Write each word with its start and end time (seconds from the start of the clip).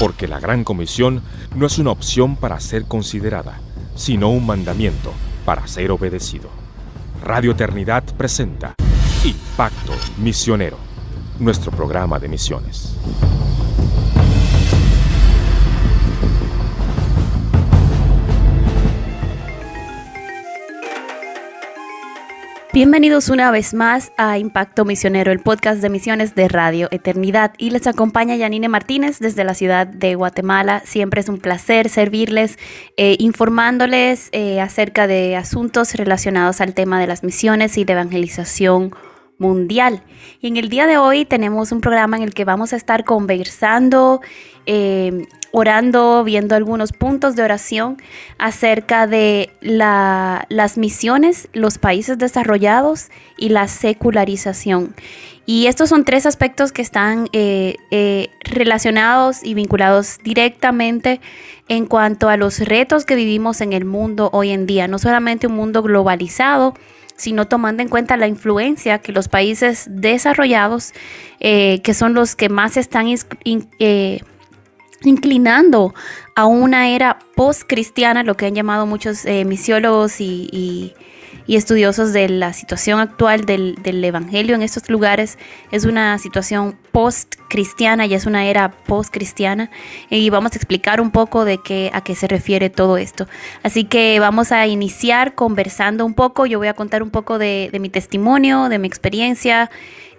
porque 0.00 0.26
la 0.26 0.40
Gran 0.40 0.64
Comisión 0.64 1.20
no 1.54 1.66
es 1.66 1.78
una 1.78 1.90
opción 1.90 2.34
para 2.34 2.58
ser 2.58 2.86
considerada, 2.86 3.60
sino 3.94 4.30
un 4.30 4.46
mandamiento 4.46 5.12
para 5.44 5.66
ser 5.66 5.90
obedecido. 5.90 6.48
Radio 7.22 7.52
Eternidad 7.52 8.02
presenta 8.16 8.74
Impacto 9.24 9.92
Misionero, 10.16 10.78
nuestro 11.38 11.70
programa 11.70 12.18
de 12.18 12.28
misiones. 12.28 12.96
Bienvenidos 22.72 23.30
una 23.30 23.50
vez 23.50 23.74
más 23.74 24.12
a 24.16 24.38
Impacto 24.38 24.84
Misionero, 24.84 25.32
el 25.32 25.40
podcast 25.40 25.82
de 25.82 25.88
misiones 25.88 26.36
de 26.36 26.46
Radio 26.46 26.86
Eternidad. 26.92 27.52
Y 27.58 27.70
les 27.70 27.88
acompaña 27.88 28.36
Yanine 28.36 28.68
Martínez 28.68 29.18
desde 29.18 29.42
la 29.42 29.54
ciudad 29.54 29.88
de 29.88 30.14
Guatemala. 30.14 30.80
Siempre 30.84 31.20
es 31.20 31.28
un 31.28 31.38
placer 31.38 31.88
servirles, 31.88 32.60
eh, 32.96 33.16
informándoles 33.18 34.28
eh, 34.30 34.60
acerca 34.60 35.08
de 35.08 35.34
asuntos 35.34 35.94
relacionados 35.94 36.60
al 36.60 36.72
tema 36.72 37.00
de 37.00 37.08
las 37.08 37.24
misiones 37.24 37.76
y 37.76 37.82
de 37.82 37.94
evangelización 37.94 38.94
mundial. 39.36 40.04
Y 40.40 40.46
en 40.46 40.56
el 40.56 40.68
día 40.68 40.86
de 40.86 40.96
hoy 40.96 41.24
tenemos 41.24 41.72
un 41.72 41.80
programa 41.80 42.18
en 42.18 42.22
el 42.22 42.34
que 42.34 42.44
vamos 42.44 42.72
a 42.72 42.76
estar 42.76 43.02
conversando, 43.02 44.20
eh, 44.66 45.26
orando, 45.52 46.22
viendo 46.24 46.54
algunos 46.54 46.92
puntos 46.92 47.36
de 47.36 47.42
oración 47.42 47.96
acerca 48.38 49.06
de 49.06 49.50
las 49.60 50.78
misiones, 50.78 51.48
los 51.52 51.78
países 51.78 52.18
desarrollados 52.18 53.08
y 53.36 53.48
la 53.48 53.68
secularización. 53.68 54.94
Y 55.46 55.66
estos 55.66 55.88
son 55.88 56.04
tres 56.04 56.26
aspectos 56.26 56.70
que 56.70 56.82
están 56.82 57.28
eh, 57.32 57.74
eh, 57.90 58.28
relacionados 58.44 59.42
y 59.42 59.54
vinculados 59.54 60.18
directamente 60.22 61.20
en 61.68 61.86
cuanto 61.86 62.28
a 62.28 62.36
los 62.36 62.60
retos 62.60 63.04
que 63.04 63.16
vivimos 63.16 63.60
en 63.60 63.72
el 63.72 63.84
mundo 63.84 64.30
hoy 64.32 64.50
en 64.50 64.66
día. 64.66 64.86
No 64.86 64.98
solamente 65.00 65.48
un 65.48 65.56
mundo 65.56 65.82
globalizado, 65.82 66.74
sino 67.16 67.48
tomando 67.48 67.82
en 67.82 67.88
cuenta 67.88 68.16
la 68.16 68.28
influencia 68.28 68.98
que 68.98 69.12
los 69.12 69.28
países 69.28 69.86
desarrollados, 69.90 70.92
eh, 71.40 71.80
que 71.82 71.94
son 71.94 72.14
los 72.14 72.34
que 72.36 72.48
más 72.48 72.76
están 72.76 73.08
inclinando 75.02 75.94
a 76.34 76.46
una 76.46 76.90
era 76.90 77.18
post-cristiana, 77.34 78.22
lo 78.22 78.36
que 78.36 78.46
han 78.46 78.54
llamado 78.54 78.86
muchos 78.86 79.24
eh, 79.24 79.44
misiólogos 79.44 80.20
y 80.20 80.94
y 81.50 81.56
estudiosos 81.56 82.12
de 82.12 82.28
la 82.28 82.52
situación 82.52 83.00
actual 83.00 83.44
del, 83.44 84.04
Evangelio 84.04 84.54
en 84.54 84.62
estos 84.62 84.88
lugares. 84.88 85.36
Es 85.72 85.84
una 85.84 86.16
situación 86.18 86.76
post-cristiana, 86.92 88.06
ya 88.06 88.16
es 88.16 88.26
una 88.26 88.46
era 88.46 88.70
post-cristiana 88.70 89.68
y 90.10 90.30
vamos 90.30 90.52
a 90.52 90.56
explicar 90.56 91.00
un 91.00 91.10
poco 91.10 91.44
de 91.44 91.58
qué, 91.58 91.90
a 91.92 92.02
qué 92.02 92.14
se 92.14 92.28
refiere 92.28 92.70
todo 92.70 92.98
esto. 92.98 93.26
Así 93.64 93.82
que 93.82 94.20
vamos 94.20 94.52
a 94.52 94.68
iniciar 94.68 95.34
conversando 95.34 96.06
un 96.06 96.14
poco. 96.14 96.46
Yo 96.46 96.58
voy 96.58 96.68
a 96.68 96.74
contar 96.74 97.02
un 97.02 97.10
poco 97.10 97.38
de, 97.38 97.68
de 97.72 97.80
mi 97.80 97.88
testimonio, 97.88 98.68
de 98.68 98.78
mi 98.78 98.86
experiencia 98.86 99.72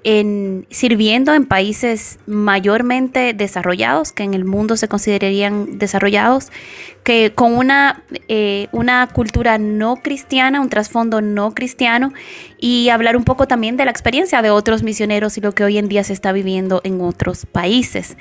en 0.04 0.66
sirviendo 0.70 1.34
en 1.34 1.46
países 1.46 2.18
mayormente 2.26 3.34
desarrollados, 3.34 4.12
que 4.12 4.24
en 4.24 4.34
el 4.34 4.46
mundo 4.46 4.76
se 4.76 4.88
considerarían 4.88 5.78
desarrollados, 5.78 6.52
que 7.04 7.34
con 7.34 7.56
una, 7.56 8.04
eh, 8.28 8.68
una 8.72 9.08
cultura 9.08 9.58
no 9.58 9.98
cristiana, 9.98 10.62
un 10.62 10.70
trasfondo 10.70 11.22
no 11.22 11.54
cristiano, 11.54 12.14
y 12.60 12.90
hablar 12.90 13.16
un 13.16 13.24
poco 13.24 13.48
también 13.48 13.78
de 13.78 13.86
la 13.86 13.92
experiencia 13.92 14.42
de 14.42 14.50
otros 14.50 14.82
misioneros 14.84 15.38
y 15.38 15.42
lo 15.42 15.52
que 15.54 15.64
hoy 15.64 15.78
en 15.78 15.88
día 15.88 16.04
se 16.04 16.14
está 16.14 16.32
viviendo 16.32 16.82
en 16.84 17.02
otros 17.02 17.46
países. 17.46 18.18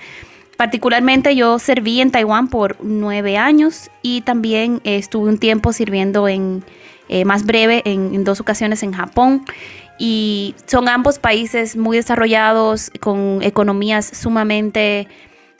Particularmente 0.57 1.35
yo 1.35 1.59
serví 1.59 2.03
en 2.03 2.11
Taiwán 2.11 2.49
por 2.49 2.77
nueve 2.83 3.39
años 3.39 3.91
y 4.03 4.21
también 4.21 4.83
estuve 4.85 5.31
un 5.31 5.39
tiempo 5.39 5.73
sirviendo 5.73 6.29
en, 6.29 6.63
eh, 7.09 7.25
más 7.25 7.47
breve, 7.47 7.81
en 7.87 8.25
dos 8.25 8.41
ocasiones 8.41 8.83
en 8.83 8.93
Japón 8.93 9.47
y 10.03 10.55
son 10.65 10.89
ambos 10.89 11.19
países 11.19 11.77
muy 11.77 11.99
desarrollados, 11.99 12.91
con 13.01 13.43
economías 13.43 14.07
sumamente 14.07 15.07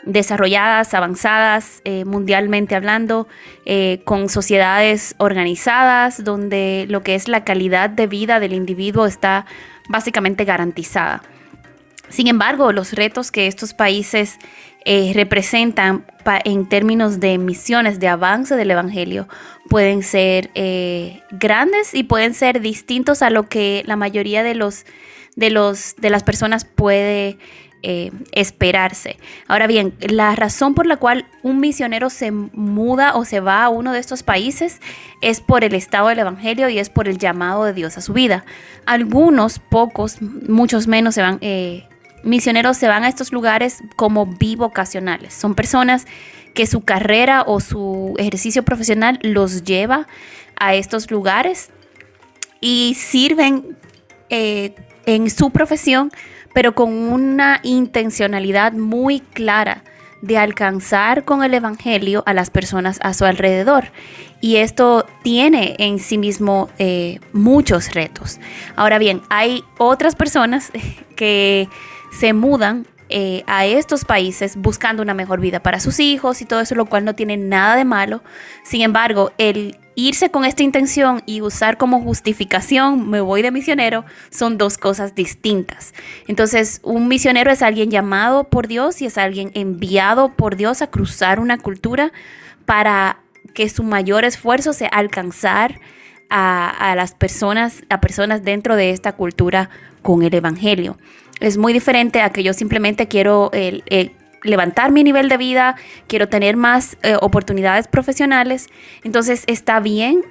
desarrolladas, 0.07 0.95
avanzadas, 0.95 1.83
eh, 1.85 2.07
mundialmente 2.07 2.75
hablando, 2.75 3.29
eh, 3.67 4.01
con 4.07 4.31
sociedades 4.31 5.15
organizadas, 5.19 6.25
donde 6.25 6.87
lo 6.89 7.03
que 7.03 7.17
es 7.17 7.29
la 7.29 7.45
calidad 7.45 7.91
de 7.91 8.07
vida 8.07 8.41
del 8.41 8.55
individuo 8.55 9.05
está 9.05 9.45
básicamente 9.91 10.47
garantizada. 10.47 11.23
Sin 12.09 12.27
embargo, 12.27 12.73
los 12.73 12.95
retos 12.95 13.31
que 13.31 13.47
estos 13.47 13.75
países 13.75 14.39
eh, 14.85 15.13
representan 15.15 16.07
en 16.45 16.69
términos 16.69 17.21
de 17.21 17.37
misiones, 17.39 18.01
de 18.01 18.09
avance 18.09 18.57
del 18.57 18.71
Evangelio, 18.71 19.29
pueden 19.69 20.03
ser 20.03 20.51
eh, 20.55 21.21
grandes 21.31 21.95
y 21.95 22.03
pueden 22.03 22.35
ser 22.35 22.61
distintos 22.61 23.23
a 23.23 23.31
lo 23.31 23.49
que 23.49 23.83
la 23.87 23.97
mayoría 23.97 24.43
de, 24.43 24.55
los, 24.55 24.87
de, 25.37 25.51
los, 25.51 25.97
de 25.97 26.11
las 26.11 26.23
personas 26.23 26.65
puede 26.65 27.39
eh, 27.83 28.11
esperarse. 28.33 29.19
Ahora 29.49 29.67
bien, 29.67 29.95
la 30.01 30.35
razón 30.35 30.75
por 30.75 30.87
la 30.87 30.97
cual 30.97 31.27
un 31.43 31.61
misionero 31.61 32.09
se 32.09 32.31
muda 32.31 33.15
o 33.15 33.25
se 33.25 33.41
va 33.41 33.65
a 33.65 33.69
uno 33.69 33.93
de 33.93 33.99
estos 33.99 34.23
países 34.23 34.81
es 35.21 35.41
por 35.41 35.63
el 35.63 35.75
estado 35.75 36.09
del 36.09 36.21
Evangelio 36.21 36.71
y 36.71 36.79
es 36.79 36.89
por 36.89 37.07
el 37.07 37.19
llamado 37.19 37.65
de 37.65 37.75
Dios 37.75 37.99
a 37.99 38.01
su 38.01 38.15
vida. 38.15 38.45
Algunos, 38.87 39.59
pocos, 39.59 40.23
muchos 40.23 40.87
menos 40.87 41.15
se 41.15 41.23
van, 41.23 41.39
misioneros 42.23 42.77
se 42.77 42.89
van 42.89 43.05
a 43.05 43.09
estos 43.09 43.33
lugares 43.33 43.79
como 43.97 44.27
bivocacionales. 44.27 45.35
Son 45.35 45.55
personas 45.55 46.07
que 46.55 46.67
su 46.67 46.83
carrera 46.83 47.45
o 47.47 47.61
su 47.61 48.15
ejercicio 48.19 48.65
profesional 48.65 49.19
los 49.23 49.65
lleva 49.65 50.07
a 50.59 50.75
estos 50.75 51.11
lugares 51.11 51.71
y 52.61 52.95
sirven 52.95 53.77
eh, 54.29 54.75
en 55.07 55.31
su 55.31 55.51
profesión, 55.51 56.11
pero 56.53 56.75
con 56.75 56.93
una 56.93 57.61
intencionalidad 57.63 58.73
muy 58.73 59.21
clara 59.21 59.85
de 60.23 60.37
alcanzar 60.37 61.25
con 61.25 61.43
el 61.43 61.55
Evangelio 61.55 62.23
a 62.27 62.35
las 62.35 62.51
personas 62.51 62.99
a 63.03 63.15
su 63.15 63.25
alrededor. 63.25 63.91
Y 64.41 64.57
esto 64.57 65.07
tiene 65.23 65.77
en 65.79 65.99
sí 65.99 66.19
mismo 66.19 66.69
eh, 66.79 67.21
muchos 67.33 67.95
retos. 67.95 68.39
Ahora 68.77 68.99
bien, 68.99 69.23
hay 69.31 69.65
otras 69.79 70.15
personas 70.17 70.71
que 71.17 71.69
se 72.11 72.33
mudan 72.33 72.87
eh, 73.13 73.43
a 73.49 73.67
estos 73.67 74.05
países 74.05 74.55
buscando 74.55 75.03
una 75.03 75.15
mejor 75.15 75.41
vida 75.41 75.61
para 75.61 75.81
sus 75.81 75.99
hijos 75.99 76.41
y 76.43 76.45
todo 76.45 76.61
eso, 76.61 76.77
lo 76.77 76.87
cual 76.87 77.05
no 77.05 77.17
tiene 77.17 77.37
nada 77.37 77.75
de 77.75 77.85
malo. 77.85 78.23
Sin 78.63 78.83
embargo, 78.83 79.33
el 79.37 79.77
irse 79.97 80.31
con 80.31 80.45
esta 80.45 80.63
intención 80.63 81.21
y 81.27 81.41
usar 81.41 81.77
como 81.77 82.01
justificación 82.01 83.11
me 83.11 83.21
voy 83.21 83.43
de 83.43 83.51
misionero 83.51 84.05
son 84.31 84.59
dos 84.59 84.79
cosas 84.79 85.17
distintas. 85.17 85.93
Entonces, 86.29 86.81
un 86.85 87.09
misionero 87.09 87.51
es 87.51 87.63
alguien 87.63 87.91
llamado 87.91 88.45
por 88.45 88.69
Dios 88.69 89.03
y 89.03 89.07
es 89.07 89.19
alguien 89.19 89.51
enviado 89.55 90.29
por 90.37 90.55
Dios 90.55 90.81
a 90.81 90.87
cruzar 90.87 91.41
una 91.41 91.59
cultura 91.59 92.13
para 92.65 93.19
que 93.55 93.69
su 93.69 93.83
mayor 93.83 94.25
esfuerzo 94.25 94.73
sea 94.73 94.89
alcanzar 94.89 95.81
a, 96.29 96.71
a 96.93 96.95
las 96.95 97.15
personas, 97.15 97.83
a 97.89 98.01
personas 98.01 98.45
dentro 98.45 98.77
de 98.77 98.91
esta 98.91 99.13
cultura 99.13 99.69
con 100.03 100.23
el 100.23 100.33
Evangelio. 100.33 100.97
Es 101.41 101.57
muy 101.57 101.73
diferente 101.73 102.21
a 102.21 102.31
que 102.31 102.43
yo 102.43 102.53
simplemente 102.53 103.09
quiero 103.09 103.51
levantar 104.43 104.93
mi 104.93 105.05
nivel 105.05 105.29
de 105.29 105.37
vida, 105.37 105.77
quiero 106.07 106.29
tener 106.29 106.57
más 106.57 106.97
eh, 107.03 107.17
oportunidades 107.21 107.89
profesionales. 107.89 108.69
Entonces 109.03 109.45
está 109.47 109.81
bien 109.81 110.23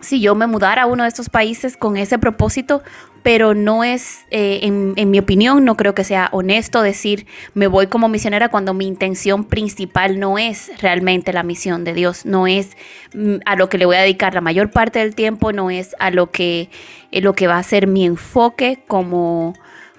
si 0.00 0.20
yo 0.20 0.34
me 0.34 0.46
mudara 0.46 0.82
a 0.82 0.86
uno 0.86 1.04
de 1.04 1.08
estos 1.08 1.30
países 1.30 1.76
con 1.76 1.96
ese 1.96 2.18
propósito, 2.18 2.82
pero 3.22 3.54
no 3.54 3.82
es, 3.82 4.20
eh, 4.30 4.60
en, 4.62 5.10
mi 5.10 5.18
opinión, 5.18 5.64
no 5.64 5.76
creo 5.76 5.94
que 5.94 6.04
sea 6.04 6.28
honesto 6.30 6.82
decir 6.82 7.26
me 7.54 7.66
voy 7.66 7.88
como 7.88 8.08
misionera 8.08 8.50
cuando 8.50 8.72
mi 8.72 8.86
intención 8.86 9.44
principal 9.44 10.20
no 10.20 10.38
es 10.38 10.70
realmente 10.80 11.32
la 11.32 11.42
misión 11.42 11.82
de 11.82 11.94
Dios, 11.94 12.24
no 12.24 12.46
es 12.46 12.76
mm, 13.14 13.36
a 13.44 13.56
lo 13.56 13.68
que 13.68 13.78
le 13.78 13.86
voy 13.86 13.96
a 13.96 14.02
dedicar 14.02 14.34
la 14.34 14.42
mayor 14.42 14.70
parte 14.70 15.00
del 15.00 15.14
tiempo, 15.16 15.50
no 15.52 15.70
es 15.70 15.96
a 15.98 16.10
lo 16.10 16.30
que, 16.30 16.68
eh, 17.10 17.20
lo 17.20 17.32
que 17.32 17.48
va 17.48 17.58
a 17.58 17.62
ser 17.62 17.88
mi 17.88 18.04
enfoque 18.04 18.84
como 18.86 19.54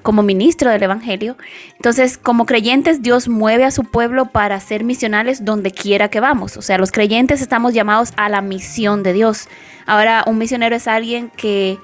como 0.07 0.23
ministro 0.23 0.71
del 0.71 0.83
Evangelio. 0.83 1.35
Entonces, 1.75 2.17
como 2.17 2.45
creyentes, 2.45 3.01
Dios 3.01 3.27
mueve 3.27 3.65
a 3.65 3.71
su 3.71 3.83
pueblo 3.83 4.27
para 4.27 4.57
ser 4.61 4.85
misionales 4.85 5.43
donde 5.43 5.71
quiera 5.71 6.07
que 6.07 6.21
vamos. 6.21 6.55
O 6.55 6.61
sea, 6.61 6.77
los 6.77 6.93
creyentes 6.93 7.41
estamos 7.41 7.73
llamados 7.73 8.13
a 8.15 8.29
la 8.29 8.39
misión 8.39 9.03
de 9.03 9.11
Dios. 9.11 9.49
Ahora, 9.85 10.23
un 10.25 10.37
misionero 10.37 10.77
es 10.77 10.87
alguien 10.87 11.29
que 11.35 11.77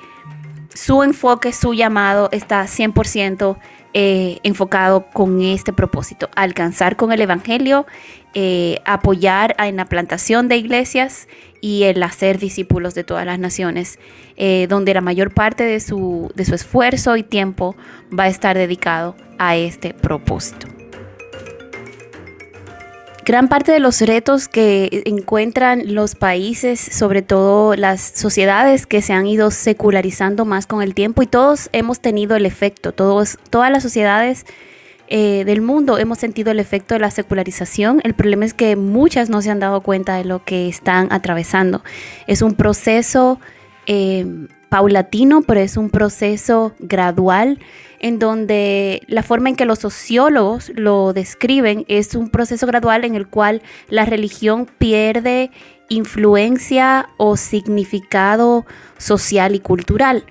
su 0.73 1.03
enfoque, 1.03 1.51
su 1.51 1.73
llamado 1.73 2.29
está 2.31 2.63
100% 2.63 3.57
eh, 3.93 4.39
enfocado 4.43 5.05
con 5.13 5.41
este 5.41 5.73
propósito, 5.73 6.29
alcanzar 6.35 6.95
con 6.95 7.11
el 7.11 7.21
Evangelio, 7.21 7.85
eh, 8.33 8.79
apoyar 8.85 9.55
en 9.59 9.75
la 9.75 9.85
plantación 9.85 10.47
de 10.47 10.57
iglesias 10.57 11.27
y 11.61 11.83
el 11.83 12.01
hacer 12.01 12.39
discípulos 12.39 12.95
de 12.95 13.03
todas 13.03 13.25
las 13.25 13.37
naciones, 13.37 13.99
eh, 14.35 14.65
donde 14.67 14.93
la 14.93 15.01
mayor 15.01 15.33
parte 15.33 15.63
de 15.63 15.79
su, 15.79 16.31
de 16.33 16.43
su 16.43 16.55
esfuerzo 16.55 17.15
y 17.17 17.23
tiempo 17.23 17.75
va 18.17 18.23
a 18.23 18.27
estar 18.29 18.57
dedicado 18.57 19.15
a 19.37 19.55
este 19.55 19.93
propósito. 19.93 20.67
Gran 23.25 23.47
parte 23.47 23.71
de 23.71 23.79
los 23.79 24.01
retos 24.01 24.49
que 24.49 25.03
encuentran 25.05 25.93
los 25.93 26.13
países, 26.13 26.79
sobre 26.79 27.21
todo 27.21 27.73
las 27.75 28.01
sociedades 28.01 28.85
que 28.85 29.01
se 29.01 29.13
han 29.13 29.27
ido 29.27 29.49
secularizando 29.49 30.43
más 30.43 30.67
con 30.67 30.81
el 30.81 30.93
tiempo 30.93 31.23
y 31.23 31.27
todos 31.27 31.69
hemos 31.71 32.01
tenido 32.01 32.35
el 32.35 32.45
efecto, 32.45 32.91
todos, 32.91 33.37
todas 33.49 33.71
las 33.71 33.81
sociedades 33.81 34.45
eh, 35.07 35.43
del 35.45 35.61
mundo 35.61 35.97
hemos 35.97 36.17
sentido 36.17 36.51
el 36.51 36.59
efecto 36.59 36.95
de 36.95 36.99
la 36.99 37.11
secularización. 37.11 38.01
El 38.03 38.13
problema 38.13 38.43
es 38.43 38.53
que 38.53 38.75
muchas 38.75 39.29
no 39.29 39.41
se 39.41 39.51
han 39.51 39.59
dado 39.59 39.81
cuenta 39.81 40.15
de 40.15 40.25
lo 40.25 40.43
que 40.43 40.67
están 40.67 41.07
atravesando. 41.11 41.81
Es 42.27 42.41
un 42.41 42.55
proceso 42.55 43.39
eh, 43.85 44.25
paulatino, 44.69 45.43
pero 45.43 45.59
es 45.59 45.77
un 45.77 45.89
proceso 45.89 46.73
gradual 46.79 47.59
en 48.03 48.19
donde 48.19 49.01
la 49.07 49.23
forma 49.23 49.47
en 49.47 49.55
que 49.55 49.63
los 49.63 49.79
sociólogos 49.79 50.73
lo 50.75 51.13
describen 51.13 51.85
es 51.87 52.15
un 52.15 52.29
proceso 52.29 52.67
gradual 52.67 53.05
en 53.05 53.15
el 53.15 53.27
cual 53.27 53.61
la 53.87 54.03
religión 54.03 54.67
pierde 54.77 55.51
influencia 55.87 57.07
o 57.15 57.37
significado 57.37 58.65
social 58.97 59.55
y 59.55 59.61
cultural. 59.61 60.25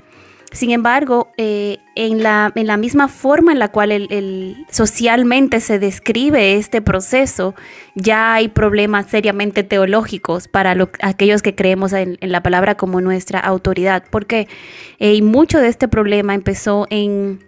Sin 0.52 0.70
embargo, 0.70 1.30
eh, 1.38 1.78
en, 1.96 2.22
la, 2.22 2.52
en, 2.54 2.66
la, 2.66 2.76
misma 2.76 3.08
forma 3.08 3.52
en 3.52 3.58
la 3.58 3.68
cual 3.68 3.90
el, 3.90 4.66
socialmente 4.70 5.60
se 5.60 5.78
describe 5.78 6.56
este 6.56 6.82
proceso, 6.82 7.54
ya 7.94 8.34
hay 8.34 8.48
problemas 8.48 9.06
seriamente 9.06 9.62
teológicos 9.62 10.48
para 10.48 10.76
aquellos 11.00 11.40
que 11.40 11.54
creemos 11.54 11.94
en, 11.94 12.18
la 12.20 12.42
palabra 12.42 12.74
como 12.74 13.00
nuestra 13.00 13.40
autoridad, 13.40 14.04
porque 14.10 14.46
eh, 14.98 15.22
mucho 15.22 15.58
de 15.58 15.68
este 15.68 15.88
problema 15.88 16.34
empezó 16.34 16.86
en 16.90 17.38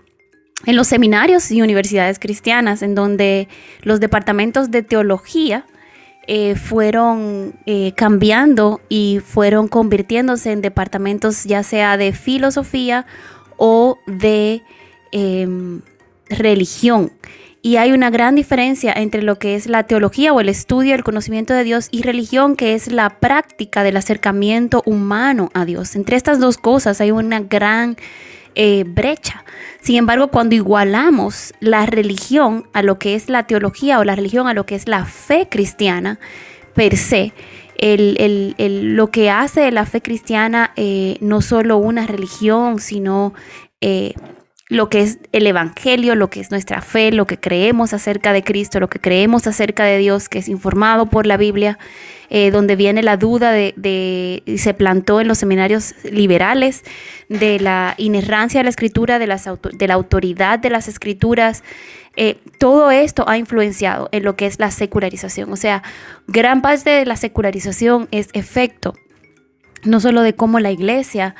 en 0.66 0.76
los 0.76 0.86
seminarios 0.86 1.50
y 1.50 1.62
universidades 1.62 2.18
cristianas, 2.18 2.82
en 2.82 2.94
donde 2.94 3.48
los 3.82 4.00
departamentos 4.00 4.70
de 4.70 4.82
teología 4.82 5.66
eh, 6.26 6.54
fueron 6.54 7.54
eh, 7.66 7.92
cambiando 7.96 8.80
y 8.88 9.20
fueron 9.22 9.68
convirtiéndose 9.68 10.52
en 10.52 10.62
departamentos 10.62 11.44
ya 11.44 11.62
sea 11.62 11.98
de 11.98 12.12
filosofía 12.12 13.04
o 13.58 13.98
de 14.06 14.62
em, 15.12 15.82
religión. 16.30 17.12
Y 17.60 17.76
hay 17.76 17.92
una 17.92 18.10
gran 18.10 18.34
diferencia 18.34 18.92
entre 18.94 19.22
lo 19.22 19.38
que 19.38 19.54
es 19.54 19.66
la 19.66 19.84
teología 19.84 20.32
o 20.32 20.40
el 20.40 20.48
estudio, 20.48 20.94
el 20.94 21.04
conocimiento 21.04 21.54
de 21.54 21.64
Dios 21.64 21.88
y 21.90 22.02
religión, 22.02 22.56
que 22.56 22.74
es 22.74 22.92
la 22.92 23.20
práctica 23.20 23.82
del 23.82 23.96
acercamiento 23.96 24.82
humano 24.86 25.50
a 25.54 25.64
Dios. 25.64 25.96
Entre 25.96 26.16
estas 26.16 26.40
dos 26.40 26.58
cosas 26.58 27.00
hay 27.00 27.10
una 27.10 27.40
gran 27.40 27.96
eh, 28.54 28.84
brecha. 28.86 29.44
Sin 29.80 29.96
embargo, 29.96 30.28
cuando 30.28 30.54
igualamos 30.54 31.52
la 31.60 31.86
religión 31.86 32.68
a 32.72 32.82
lo 32.82 32.98
que 32.98 33.14
es 33.14 33.28
la 33.28 33.46
teología 33.46 33.98
o 33.98 34.04
la 34.04 34.16
religión 34.16 34.48
a 34.48 34.54
lo 34.54 34.66
que 34.66 34.74
es 34.74 34.88
la 34.88 35.04
fe 35.04 35.48
cristiana 35.50 36.18
per 36.74 36.96
se, 36.96 37.32
lo 37.78 39.10
que 39.10 39.30
hace 39.30 39.60
de 39.60 39.72
la 39.72 39.84
fe 39.84 40.00
cristiana 40.00 40.72
eh, 40.76 41.18
no 41.20 41.42
solo 41.42 41.76
una 41.76 42.06
religión, 42.06 42.78
sino 42.78 43.34
eh, 43.80 44.14
lo 44.68 44.88
que 44.88 45.02
es 45.02 45.18
el 45.32 45.46
Evangelio, 45.46 46.14
lo 46.14 46.30
que 46.30 46.40
es 46.40 46.50
nuestra 46.50 46.80
fe, 46.80 47.12
lo 47.12 47.26
que 47.26 47.38
creemos 47.38 47.92
acerca 47.92 48.32
de 48.32 48.42
Cristo, 48.42 48.80
lo 48.80 48.88
que 48.88 49.00
creemos 49.00 49.46
acerca 49.46 49.84
de 49.84 49.98
Dios, 49.98 50.28
que 50.28 50.38
es 50.38 50.48
informado 50.48 51.06
por 51.06 51.26
la 51.26 51.36
Biblia, 51.36 51.78
eh, 52.36 52.50
donde 52.50 52.74
viene 52.74 53.04
la 53.04 53.16
duda 53.16 53.52
de, 53.52 54.42
se 54.58 54.74
plantó 54.74 55.20
en 55.20 55.28
los 55.28 55.38
seminarios 55.38 55.94
liberales 56.02 56.82
de 57.28 57.60
la 57.60 57.94
inerrancia 57.96 58.58
de 58.58 58.64
la 58.64 58.70
escritura, 58.70 59.20
de, 59.20 59.28
las, 59.28 59.44
de 59.44 59.86
la 59.86 59.94
autoridad 59.94 60.58
de 60.58 60.68
las 60.68 60.88
escrituras. 60.88 61.62
Eh, 62.16 62.38
todo 62.58 62.90
esto 62.90 63.24
ha 63.28 63.38
influenciado 63.38 64.08
en 64.10 64.24
lo 64.24 64.34
que 64.34 64.46
es 64.46 64.58
la 64.58 64.72
secularización. 64.72 65.52
O 65.52 65.54
sea, 65.54 65.84
gran 66.26 66.60
parte 66.60 66.90
de 66.90 67.06
la 67.06 67.14
secularización 67.14 68.08
es 68.10 68.30
efecto 68.32 68.94
no 69.84 70.00
solo 70.00 70.22
de 70.22 70.34
cómo 70.34 70.58
la 70.58 70.72
iglesia 70.72 71.36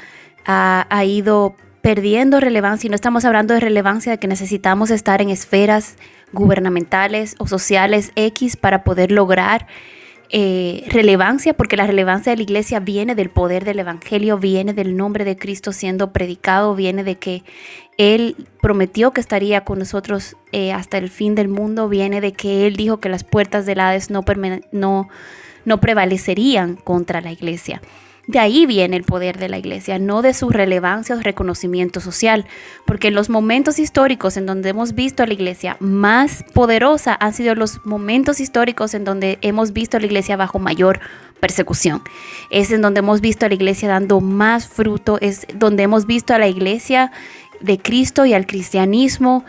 ha, 0.47 0.87
ha 0.91 1.05
ido 1.05 1.57
perdiendo 1.83 2.39
relevancia 2.39 2.87
y 2.87 2.91
no 2.91 2.95
estamos 2.95 3.25
hablando 3.25 3.53
de 3.53 3.59
relevancia 3.59 4.13
de 4.13 4.19
que 4.19 4.29
necesitamos 4.29 4.93
estar 4.93 5.21
en 5.21 5.31
esferas 5.31 5.97
gubernamentales 6.33 7.35
o 7.41 7.49
sociales 7.49 8.13
X 8.15 8.57
para 8.57 8.85
poder 8.85 9.11
lograr 9.11 9.67
eh, 10.37 10.83
relevancia, 10.89 11.55
porque 11.55 11.77
la 11.77 11.87
relevancia 11.87 12.33
de 12.33 12.37
la 12.39 12.43
iglesia 12.43 12.81
viene 12.81 13.15
del 13.15 13.31
poder 13.31 13.65
del 13.65 13.79
Evangelio, 13.79 14.37
viene 14.37 14.73
del 14.73 14.97
nombre 14.97 15.25
de 15.25 15.37
Cristo 15.37 15.71
siendo 15.71 16.13
predicado, 16.13 16.75
viene 16.75 17.05
de 17.05 17.15
que 17.15 17.45
Él 17.99 18.35
prometió 18.61 19.13
que 19.13 19.21
estaría 19.21 19.61
con 19.61 19.79
nosotros 19.79 20.35
eh, 20.51 20.73
hasta 20.73 20.99
el 20.99 21.09
fin 21.09 21.37
del 21.37 21.47
mundo, 21.47 21.89
viene 21.89 22.21
de 22.21 22.33
que 22.33 22.67
Él 22.67 22.75
dijo 22.75 22.99
que 22.99 23.09
las 23.09 23.23
puertas 23.23 23.65
del 23.65 23.79
Hades 23.79 24.11
no, 24.11 24.25
prevalecerían 25.81 26.75
contra 26.75 27.21
la 27.21 27.31
iglesia. 27.31 27.81
De 28.27 28.39
ahí 28.39 28.65
viene 28.65 28.97
el 28.97 29.05
poder 29.05 29.39
de 29.39 29.49
la 29.49 29.59
iglesia, 29.59 29.99
no 29.99 30.23
de 30.23 30.33
su 30.33 30.49
relevancia 30.49 31.15
o 31.15 31.21
reconocimiento 31.21 32.01
social, 32.01 32.47
porque 32.87 33.11
los 33.11 33.29
momentos 33.29 33.79
históricos 33.79 34.37
en 34.37 34.47
donde 34.47 34.71
hemos 34.71 34.95
visto 34.95 35.23
a 35.23 35.27
la 35.27 35.35
iglesia 35.35 35.77
más 35.81 36.45
poderosa 36.55 37.17
han 37.21 37.35
sido 37.35 37.55
los 37.55 37.85
momentos 37.85 38.41
históricos 38.41 38.95
en 38.95 39.05
donde 39.05 39.39
hemos 39.43 39.73
visto 39.73 39.97
a 39.97 40.01
la 40.01 40.07
iglesia 40.07 40.37
bajo 40.37 40.59
mayor 40.59 41.01
persecución. 41.39 42.03
Es 42.51 42.71
en 42.71 42.81
donde 42.81 43.01
hemos 43.01 43.21
visto 43.21 43.45
a 43.45 43.49
la 43.49 43.55
iglesia 43.55 43.89
dando 43.89 44.21
más 44.21 44.69
fruto, 44.69 45.19
es 45.21 45.47
donde 45.55 45.83
hemos 45.83 46.07
visto 46.07 46.33
a 46.33 46.39
la 46.39 46.49
iglesia 46.49 47.13
de 47.61 47.79
Cristo 47.79 48.25
y 48.25 48.33
al 48.33 48.47
cristianismo 48.47 49.45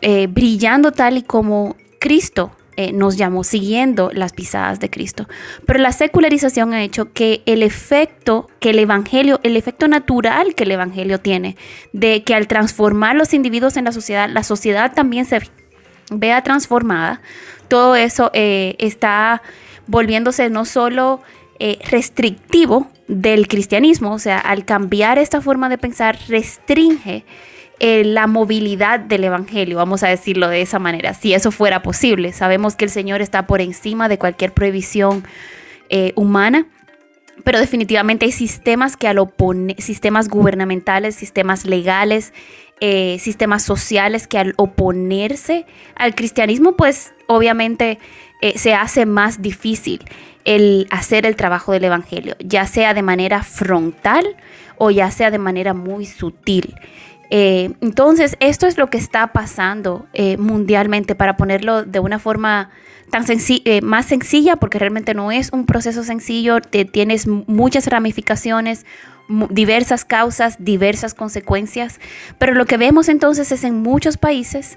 eh, 0.00 0.28
brillando 0.28 0.92
tal 0.92 1.18
y 1.18 1.22
como 1.22 1.76
Cristo 1.98 2.52
eh, 2.76 2.92
nos 2.92 3.16
llamó 3.16 3.44
siguiendo 3.44 4.10
las 4.12 4.32
pisadas 4.32 4.80
de 4.80 4.88
Cristo. 4.88 5.28
Pero 5.66 5.78
la 5.78 5.92
secularización 5.92 6.72
ha 6.72 6.82
hecho 6.82 7.12
que 7.12 7.42
el 7.46 7.62
efecto 7.62 8.48
que 8.60 8.70
el 8.70 8.78
Evangelio, 8.78 9.40
el 9.42 9.56
efecto 9.56 9.88
natural 9.88 10.54
que 10.54 10.64
el 10.64 10.70
Evangelio 10.70 11.20
tiene, 11.20 11.56
de 11.92 12.22
que 12.24 12.34
al 12.34 12.46
transformar 12.46 13.16
los 13.16 13.34
individuos 13.34 13.76
en 13.76 13.84
la 13.84 13.92
sociedad, 13.92 14.28
la 14.30 14.42
sociedad 14.42 14.92
también 14.94 15.26
se 15.26 15.40
vea 16.10 16.42
transformada, 16.42 17.20
todo 17.68 17.96
eso 17.96 18.30
eh, 18.34 18.76
está 18.78 19.42
volviéndose 19.86 20.50
no 20.50 20.64
solo 20.64 21.20
eh, 21.58 21.78
restrictivo 21.90 22.88
del 23.08 23.48
cristianismo, 23.48 24.12
o 24.12 24.18
sea, 24.18 24.38
al 24.38 24.64
cambiar 24.64 25.18
esta 25.18 25.40
forma 25.40 25.68
de 25.68 25.78
pensar, 25.78 26.18
restringe 26.28 27.24
eh, 27.84 28.04
la 28.04 28.28
movilidad 28.28 29.00
del 29.00 29.24
Evangelio, 29.24 29.76
vamos 29.76 30.04
a 30.04 30.08
decirlo 30.08 30.46
de 30.46 30.62
esa 30.62 30.78
manera, 30.78 31.14
si 31.14 31.34
eso 31.34 31.50
fuera 31.50 31.82
posible. 31.82 32.32
Sabemos 32.32 32.76
que 32.76 32.84
el 32.84 32.92
Señor 32.92 33.20
está 33.22 33.48
por 33.48 33.60
encima 33.60 34.08
de 34.08 34.18
cualquier 34.18 34.52
prohibición 34.52 35.24
eh, 35.88 36.12
humana, 36.14 36.68
pero 37.42 37.58
definitivamente 37.58 38.24
hay 38.24 38.30
sistemas 38.30 38.96
que 38.96 39.08
al 39.08 39.18
oponer, 39.18 39.82
sistemas 39.82 40.28
gubernamentales, 40.28 41.16
sistemas 41.16 41.66
legales, 41.66 42.32
eh, 42.80 43.16
sistemas 43.18 43.64
sociales 43.64 44.28
que 44.28 44.38
al 44.38 44.54
oponerse 44.58 45.66
al 45.96 46.14
cristianismo, 46.14 46.76
pues 46.76 47.12
obviamente 47.26 47.98
se 48.54 48.74
hace 48.74 49.06
más 49.06 49.42
difícil 49.42 50.04
el 50.44 50.86
hacer 50.90 51.26
el 51.26 51.34
trabajo 51.34 51.72
del 51.72 51.82
Evangelio, 51.82 52.36
ya 52.38 52.64
sea 52.66 52.94
de 52.94 53.02
manera 53.02 53.42
frontal 53.42 54.36
o 54.78 54.92
ya 54.92 55.10
sea 55.10 55.32
de 55.32 55.38
manera 55.38 55.74
muy 55.74 56.06
sutil. 56.06 56.76
Eh, 57.34 57.72
entonces, 57.80 58.36
esto 58.40 58.66
es 58.66 58.76
lo 58.76 58.88
que 58.88 58.98
está 58.98 59.28
pasando 59.28 60.04
eh, 60.12 60.36
mundialmente, 60.36 61.14
para 61.14 61.38
ponerlo 61.38 61.82
de 61.82 61.98
una 61.98 62.18
forma 62.18 62.68
eh, 63.64 63.80
más 63.80 64.04
sencilla, 64.04 64.56
porque 64.56 64.78
realmente 64.78 65.14
no 65.14 65.32
es 65.32 65.50
un 65.50 65.64
proceso 65.64 66.04
sencillo, 66.04 66.60
te, 66.60 66.84
tienes 66.84 67.26
muchas 67.26 67.86
ramificaciones, 67.86 68.84
diversas 69.48 70.04
causas, 70.04 70.56
diversas 70.58 71.14
consecuencias, 71.14 72.00
pero 72.36 72.52
lo 72.52 72.66
que 72.66 72.76
vemos 72.76 73.08
entonces 73.08 73.50
es 73.50 73.64
en 73.64 73.80
muchos 73.82 74.18
países, 74.18 74.76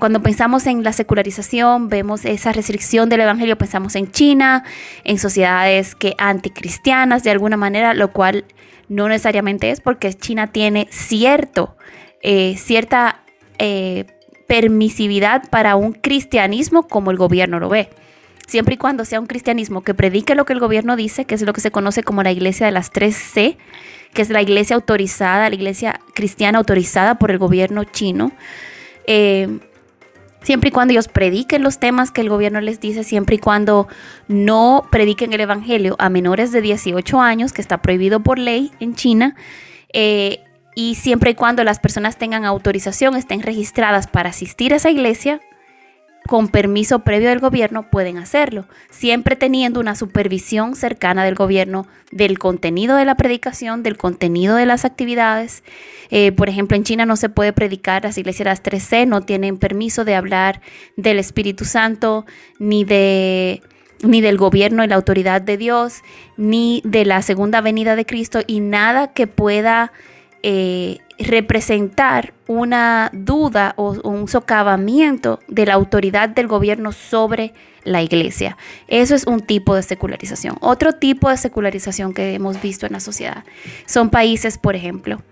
cuando 0.00 0.22
pensamos 0.22 0.66
en 0.66 0.82
la 0.82 0.92
secularización, 0.92 1.88
vemos 1.88 2.26
esa 2.26 2.52
restricción 2.52 3.08
del 3.08 3.22
Evangelio, 3.22 3.56
pensamos 3.56 3.94
en 3.94 4.10
China, 4.10 4.64
en 5.02 5.18
sociedades 5.18 5.94
que 5.94 6.14
anticristianas 6.18 7.22
de 7.22 7.30
alguna 7.30 7.56
manera, 7.56 7.94
lo 7.94 8.12
cual 8.12 8.44
no 8.92 9.08
necesariamente 9.08 9.70
es 9.70 9.80
porque 9.80 10.12
China 10.14 10.52
tiene 10.52 10.86
cierto, 10.90 11.76
eh, 12.22 12.56
cierta 12.56 13.22
eh, 13.58 14.06
permisividad 14.46 15.48
para 15.50 15.76
un 15.76 15.92
cristianismo 15.92 16.86
como 16.86 17.10
el 17.10 17.16
gobierno 17.16 17.58
lo 17.58 17.68
ve. 17.68 17.88
Siempre 18.46 18.74
y 18.74 18.78
cuando 18.78 19.04
sea 19.04 19.20
un 19.20 19.26
cristianismo 19.26 19.82
que 19.82 19.94
predique 19.94 20.34
lo 20.34 20.44
que 20.44 20.52
el 20.52 20.60
gobierno 20.60 20.96
dice, 20.96 21.24
que 21.24 21.34
es 21.34 21.42
lo 21.42 21.54
que 21.54 21.62
se 21.62 21.70
conoce 21.70 22.02
como 22.02 22.22
la 22.22 22.32
iglesia 22.32 22.66
de 22.66 22.72
las 22.72 22.90
tres 22.90 23.16
C, 23.16 23.56
que 24.12 24.20
es 24.20 24.28
la 24.28 24.42
iglesia 24.42 24.76
autorizada, 24.76 25.48
la 25.48 25.54
iglesia 25.54 26.00
cristiana 26.14 26.58
autorizada 26.58 27.14
por 27.14 27.30
el 27.30 27.38
gobierno 27.38 27.84
chino. 27.84 28.32
Eh, 29.06 29.48
siempre 30.42 30.68
y 30.68 30.72
cuando 30.72 30.92
ellos 30.92 31.08
prediquen 31.08 31.62
los 31.62 31.78
temas 31.78 32.10
que 32.10 32.20
el 32.20 32.28
gobierno 32.28 32.60
les 32.60 32.80
dice, 32.80 33.04
siempre 33.04 33.36
y 33.36 33.38
cuando 33.38 33.88
no 34.28 34.86
prediquen 34.90 35.32
el 35.32 35.40
Evangelio 35.40 35.96
a 35.98 36.08
menores 36.08 36.52
de 36.52 36.60
18 36.62 37.20
años, 37.20 37.52
que 37.52 37.62
está 37.62 37.82
prohibido 37.82 38.20
por 38.20 38.38
ley 38.38 38.72
en 38.80 38.94
China, 38.94 39.34
eh, 39.92 40.40
y 40.74 40.94
siempre 40.94 41.32
y 41.32 41.34
cuando 41.34 41.64
las 41.64 41.80
personas 41.80 42.16
tengan 42.16 42.44
autorización, 42.44 43.16
estén 43.16 43.42
registradas 43.42 44.06
para 44.06 44.30
asistir 44.30 44.72
a 44.72 44.76
esa 44.76 44.90
iglesia, 44.90 45.40
con 46.26 46.48
permiso 46.48 47.00
previo 47.00 47.28
del 47.28 47.40
gobierno 47.40 47.90
pueden 47.90 48.18
hacerlo, 48.18 48.66
siempre 48.90 49.36
teniendo 49.36 49.80
una 49.80 49.94
supervisión 49.94 50.76
cercana 50.76 51.24
del 51.24 51.34
gobierno 51.34 51.86
del 52.10 52.38
contenido 52.38 52.96
de 52.96 53.04
la 53.04 53.16
predicación, 53.16 53.82
del 53.82 53.96
contenido 53.96 54.56
de 54.56 54.66
las 54.66 54.84
actividades. 54.84 55.64
Eh, 56.10 56.32
por 56.32 56.48
ejemplo, 56.48 56.76
en 56.76 56.84
China 56.84 57.06
no 57.06 57.16
se 57.16 57.28
puede 57.28 57.52
predicar, 57.52 58.04
las 58.04 58.18
iglesias 58.18 58.46
las 58.46 58.62
3C 58.62 59.06
no 59.06 59.22
tienen 59.22 59.58
permiso 59.58 60.04
de 60.04 60.14
hablar 60.14 60.60
del 60.96 61.18
Espíritu 61.18 61.64
Santo, 61.64 62.26
ni 62.58 62.84
de 62.84 63.62
ni 64.02 64.20
del 64.20 64.36
gobierno 64.36 64.82
y 64.82 64.88
la 64.88 64.96
autoridad 64.96 65.40
de 65.40 65.56
Dios, 65.56 66.02
ni 66.36 66.82
de 66.84 67.04
la 67.04 67.22
segunda 67.22 67.60
venida 67.60 67.94
de 67.94 68.04
Cristo 68.04 68.40
y 68.46 68.58
nada 68.58 69.12
que 69.12 69.28
pueda 69.28 69.92
eh, 70.42 70.98
representar 71.24 72.34
una 72.46 73.10
duda 73.12 73.74
o 73.76 73.92
un 74.08 74.28
socavamiento 74.28 75.40
de 75.48 75.66
la 75.66 75.74
autoridad 75.74 76.28
del 76.28 76.46
gobierno 76.46 76.92
sobre 76.92 77.52
la 77.84 78.02
iglesia. 78.02 78.56
Eso 78.88 79.14
es 79.14 79.26
un 79.26 79.40
tipo 79.40 79.74
de 79.74 79.82
secularización. 79.82 80.56
Otro 80.60 80.92
tipo 80.92 81.28
de 81.28 81.36
secularización 81.36 82.14
que 82.14 82.34
hemos 82.34 82.60
visto 82.60 82.86
en 82.86 82.92
la 82.92 83.00
sociedad 83.00 83.44
son 83.86 84.10
países, 84.10 84.58
por 84.58 84.76
ejemplo, 84.76 85.22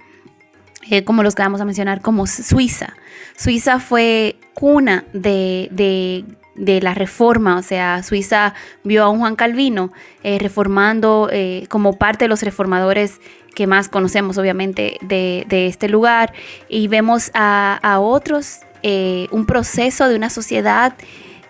eh, 0.91 1.05
como 1.05 1.23
los 1.23 1.35
que 1.35 1.43
vamos 1.43 1.61
a 1.61 1.65
mencionar, 1.65 2.01
como 2.01 2.27
Suiza. 2.27 2.95
Suiza 3.37 3.79
fue 3.79 4.37
cuna 4.55 5.05
de, 5.13 6.25
la 6.57 6.95
reforma, 6.95 7.57
o 7.57 7.63
sea, 7.63 8.03
Suiza 8.03 8.55
vio 8.85 9.05
a 9.05 9.09
un 9.09 9.21
Juan 9.21 9.37
Calvino 9.37 9.93
eh, 10.23 10.39
reformando 10.39 11.31
como 11.69 11.97
parte 11.97 12.25
de 12.25 12.29
los 12.29 12.43
reformadores 12.43 13.21
que 13.55 13.67
más 13.67 13.89
conocemos 13.89 14.39
obviamente 14.39 14.99
de, 15.03 15.45
este 15.67 15.89
lugar 15.89 16.33
y 16.69 16.89
vemos 16.89 17.31
a, 17.35 17.99
otros, 18.01 18.61
eh, 18.83 19.29
un 19.31 19.47
proceso 19.47 20.09
de 20.09 20.17
una 20.17 20.31
sociedad 20.31 20.95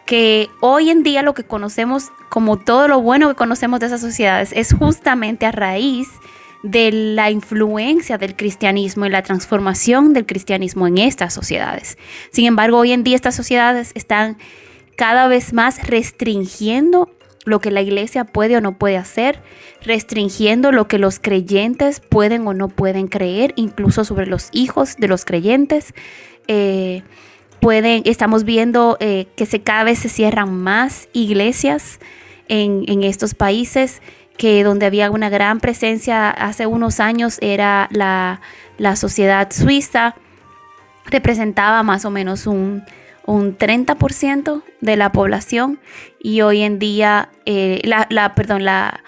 que 0.07 0.49
hoy 0.61 0.90
en 0.90 1.02
día 1.02 1.23
lo 1.23 1.35
que 1.35 1.45
conocemos 1.45 2.11
como 2.28 2.59
todo 2.59 2.88
lo 2.88 3.00
bueno 3.00 3.28
que 3.28 3.35
conocemos 3.35 3.80
de 3.80 3.87
esas 3.87 4.00
sociedades 4.00 4.52
es 4.52 4.73
justamente 4.73 5.47
a 5.47 5.52
raíz 5.52 6.09
de 6.62 6.90
la 6.92 7.30
influencia 7.30 8.19
del 8.19 8.37
cristianismo 8.37 9.07
y 9.07 9.11
la 9.11 9.23
transformación 9.23 10.12
del 10.12 10.26
cristianismo 10.26 10.87
en 10.87 10.99
estas 10.99 11.33
sociedades. 11.33 11.97
Sin 12.33 12.47
embargo, 12.47 12.78
hoy 12.78 12.92
en 12.92 13.04
día 13.04 13.16
estas 13.16 13.35
sociedades 13.35 13.92
están 13.95 14.37
cada 14.97 15.28
vez 15.28 15.52
más 15.52 15.87
restringiendo 15.87 17.09
lo 17.44 17.61
que 17.61 17.70
la 17.70 17.80
iglesia 17.80 18.25
puede 18.25 18.56
o 18.56 18.61
no 18.61 18.76
puede 18.76 18.97
hacer, 18.97 19.40
restringiendo 19.82 20.73
lo 20.73 20.88
que 20.88 20.99
los 20.99 21.18
creyentes 21.18 22.00
pueden 22.00 22.47
o 22.47 22.54
no 22.54 22.68
pueden 22.68 23.09
creer, 23.09 23.52
incluso 23.56 24.04
sobre 24.04 24.26
los 24.26 24.49
hijos 24.52 24.97
de 24.97 25.09
los 25.09 25.25
creyentes. 25.25 25.94
Eh, 26.49 27.02
pueden, 27.61 28.02
estamos 28.04 28.44
viendo 28.44 28.97
eh, 29.00 29.26
que 29.37 29.47
se, 29.47 29.62
cada 29.62 29.85
vez 29.85 30.00
se 30.00 30.09
cierran 30.09 30.54
más 30.54 31.09
iglesias 31.12 31.99
en, 32.49 33.04
estos 33.04 33.35
países 33.35 34.02
que 34.37 34.64
donde 34.64 34.87
había 34.87 35.11
una 35.11 35.28
gran 35.28 35.61
presencia 35.61 36.30
hace 36.30 36.66
unos 36.66 36.99
años 36.99 37.38
era 37.40 37.88
la, 37.92 38.40
la 38.76 38.97
sociedad 38.97 39.49
suiza, 39.52 40.16
representaba 41.06 41.82
más 41.82 42.04
o 42.04 42.11
menos 42.11 42.47
un 42.47 42.82
un 43.27 43.57
30% 43.57 44.62
de 44.81 44.97
la 44.97 45.12
población 45.12 45.79
y 46.19 46.41
hoy 46.41 46.62
en 46.62 46.79
día, 46.79 47.31
eh, 47.47 47.81
la, 47.85 48.35
perdón, 48.35 48.65
la, 48.65 49.00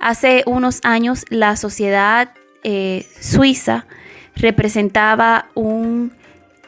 hace 0.00 0.42
unos 0.46 0.80
años 0.82 1.24
la 1.30 1.56
sociedad 1.56 2.30
eh, 2.62 3.06
suiza 3.20 3.86
representaba 4.34 5.46
un 5.54 6.12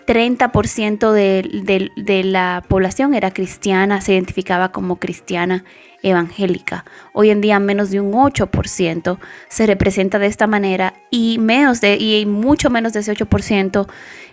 30% 0.08 1.12
de, 1.12 1.90
de, 1.96 2.24
la 2.24 2.64
población 2.66 3.12
era 3.12 3.30
cristiana, 3.30 4.00
se 4.00 4.14
identificaba 4.14 4.72
como 4.72 4.96
cristiana 4.96 5.64
evangélica. 6.02 6.86
Hoy 7.12 7.28
en 7.28 7.42
día 7.42 7.58
menos 7.58 7.90
de 7.90 8.00
un 8.00 8.12
8% 8.12 9.18
se 9.48 9.66
representa 9.66 10.18
de 10.18 10.26
esta 10.26 10.46
manera 10.46 10.94
y, 11.10 11.38
menos 11.38 11.82
de, 11.82 11.96
y 11.96 12.24
mucho 12.24 12.70
menos 12.70 12.94
de 12.94 13.00
ese 13.00 13.12
8% 13.12 13.86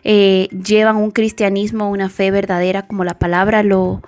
eh, 0.06 0.48
llevan 0.52 0.96
un 0.96 1.12
cristianismo, 1.12 1.90
una 1.90 2.10
fe 2.10 2.32
verdadera 2.32 2.88
como 2.88 3.04
la 3.04 3.20
palabra 3.20 3.64
lo, 3.64 4.02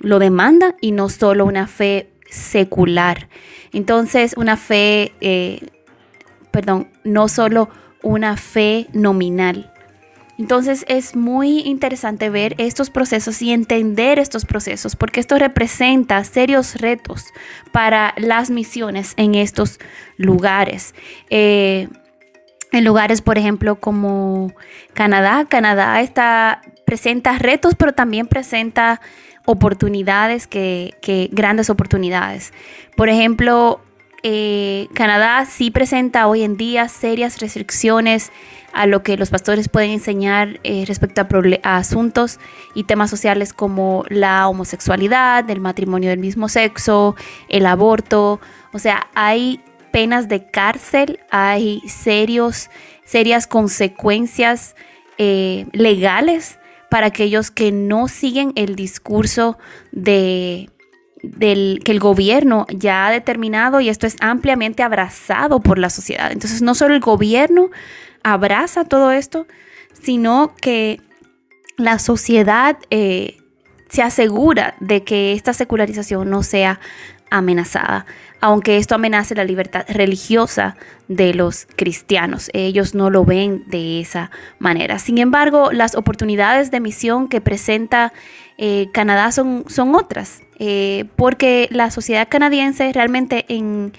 lo 0.00 0.18
demanda 0.18 0.74
y 0.80 0.92
no 0.92 1.08
solo 1.08 1.46
una 1.46 1.66
fe 1.66 2.10
secular. 2.28 3.28
Entonces 3.72 4.34
una 4.36 4.58
fe, 4.58 5.12
eh, 5.22 5.60
perdón, 6.50 6.88
no 7.04 7.28
solo 7.28 7.70
una 8.02 8.36
fe 8.36 8.88
nominal 8.92 9.72
entonces 10.38 10.84
es 10.86 11.16
muy 11.16 11.60
interesante 11.62 12.30
ver 12.30 12.54
estos 12.58 12.90
procesos 12.90 13.42
y 13.42 13.50
entender 13.50 14.20
estos 14.20 14.44
procesos, 14.44 14.94
porque 14.94 15.18
esto 15.18 15.36
representa 15.36 16.22
serios 16.22 16.76
retos 16.76 17.24
para 17.72 18.14
las 18.16 18.48
misiones 18.48 19.14
en 19.16 19.34
estos 19.34 19.80
lugares. 20.16 20.94
Eh, 21.28 21.88
en 22.72 22.84
lugares, 22.84 23.22
por 23.22 23.38
ejemplo, 23.38 23.76
como 23.76 24.52
Canadá, 24.94 25.46
Canadá 25.48 26.00
está, 26.00 26.62
presenta 26.84 27.38
retos, 27.38 27.74
pero 27.74 27.92
también 27.92 28.26
presenta 28.26 29.00
oportunidades, 29.44 30.46
que, 30.46 31.30
grandes 31.32 31.70
oportunidades. 31.70 32.52
Por 32.96 33.08
ejemplo, 33.08 33.80
eh, 34.22 34.88
Canadá 34.94 35.46
sí 35.46 35.70
presenta 35.70 36.26
hoy 36.26 36.42
en 36.42 36.56
día 36.56 36.88
serias 36.88 37.40
restricciones 37.40 38.30
a 38.74 38.86
lo 38.86 39.02
que 39.02 39.16
los 39.16 39.30
pastores 39.30 39.70
pueden 39.70 39.90
enseñar 39.90 40.60
eh, 40.64 40.84
respecto 40.86 41.22
a, 41.62 41.76
asuntos 41.76 42.38
y 42.74 42.84
temas 42.84 43.08
sociales 43.08 43.54
como 43.54 44.04
la 44.08 44.46
homosexualidad, 44.46 45.48
el 45.48 45.60
matrimonio 45.60 46.10
del 46.10 46.18
mismo 46.18 46.50
sexo, 46.50 47.16
el 47.48 47.64
aborto. 47.64 48.40
O 48.72 48.78
sea, 48.78 49.06
hay 49.14 49.60
penas 49.90 50.28
de 50.28 50.46
cárcel, 50.50 51.20
hay 51.30 51.80
serios, 51.88 52.70
serias 53.04 53.46
consecuencias 53.46 54.76
eh, 55.18 55.66
legales 55.72 56.58
para 56.90 57.08
aquellos 57.08 57.50
que 57.50 57.72
no 57.72 58.08
siguen 58.08 58.52
el 58.56 58.76
discurso 58.76 59.58
de, 59.92 60.70
del, 61.22 61.80
que 61.84 61.92
el 61.92 62.00
gobierno 62.00 62.66
ya 62.70 63.06
ha 63.06 63.10
determinado 63.10 63.80
y 63.80 63.88
esto 63.88 64.06
es 64.06 64.16
ampliamente 64.20 64.82
abrazado 64.82 65.60
por 65.60 65.78
la 65.78 65.90
sociedad. 65.90 66.32
Entonces, 66.32 66.62
no 66.62 66.74
solo 66.74 66.94
el 66.94 67.00
gobierno 67.00 67.70
abraza 68.22 68.84
todo 68.84 69.10
esto, 69.10 69.46
sino 69.92 70.54
que 70.60 71.00
la 71.76 71.98
sociedad 71.98 72.78
eh, 72.90 73.38
se 73.88 74.02
asegura 74.02 74.74
de 74.80 75.02
que 75.04 75.32
esta 75.32 75.52
secularización 75.52 76.28
no 76.28 76.42
sea 76.42 76.80
amenazada, 77.30 78.06
aunque 78.40 78.76
esto 78.76 78.94
amenace 78.94 79.34
la 79.34 79.44
libertad 79.44 79.84
religiosa 79.88 80.76
de 81.08 81.34
los 81.34 81.66
cristianos. 81.76 82.50
Ellos 82.52 82.94
no 82.94 83.10
lo 83.10 83.24
ven 83.24 83.64
de 83.66 84.00
esa 84.00 84.30
manera. 84.58 84.98
Sin 84.98 85.18
embargo, 85.18 85.70
las 85.72 85.94
oportunidades 85.94 86.70
de 86.70 86.80
misión 86.80 87.28
que 87.28 87.40
presenta 87.40 88.12
eh, 88.56 88.88
Canadá 88.92 89.32
son, 89.32 89.64
son 89.68 89.94
otras, 89.94 90.42
eh, 90.58 91.06
porque 91.16 91.68
la 91.70 91.90
sociedad 91.90 92.28
canadiense 92.28 92.92
realmente 92.92 93.44
en, 93.48 93.92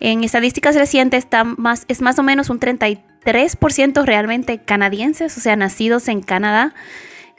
estadísticas 0.00 0.74
recientes 0.74 1.24
está 1.24 1.44
más, 1.44 1.84
es 1.88 2.02
más 2.02 2.18
o 2.18 2.22
menos 2.22 2.50
un 2.50 2.58
33 2.58 3.14
3% 3.24 4.04
realmente 4.04 4.58
canadienses, 4.58 5.36
o 5.36 5.40
sea, 5.40 5.56
nacidos 5.56 6.08
en 6.08 6.20
Canadá. 6.20 6.74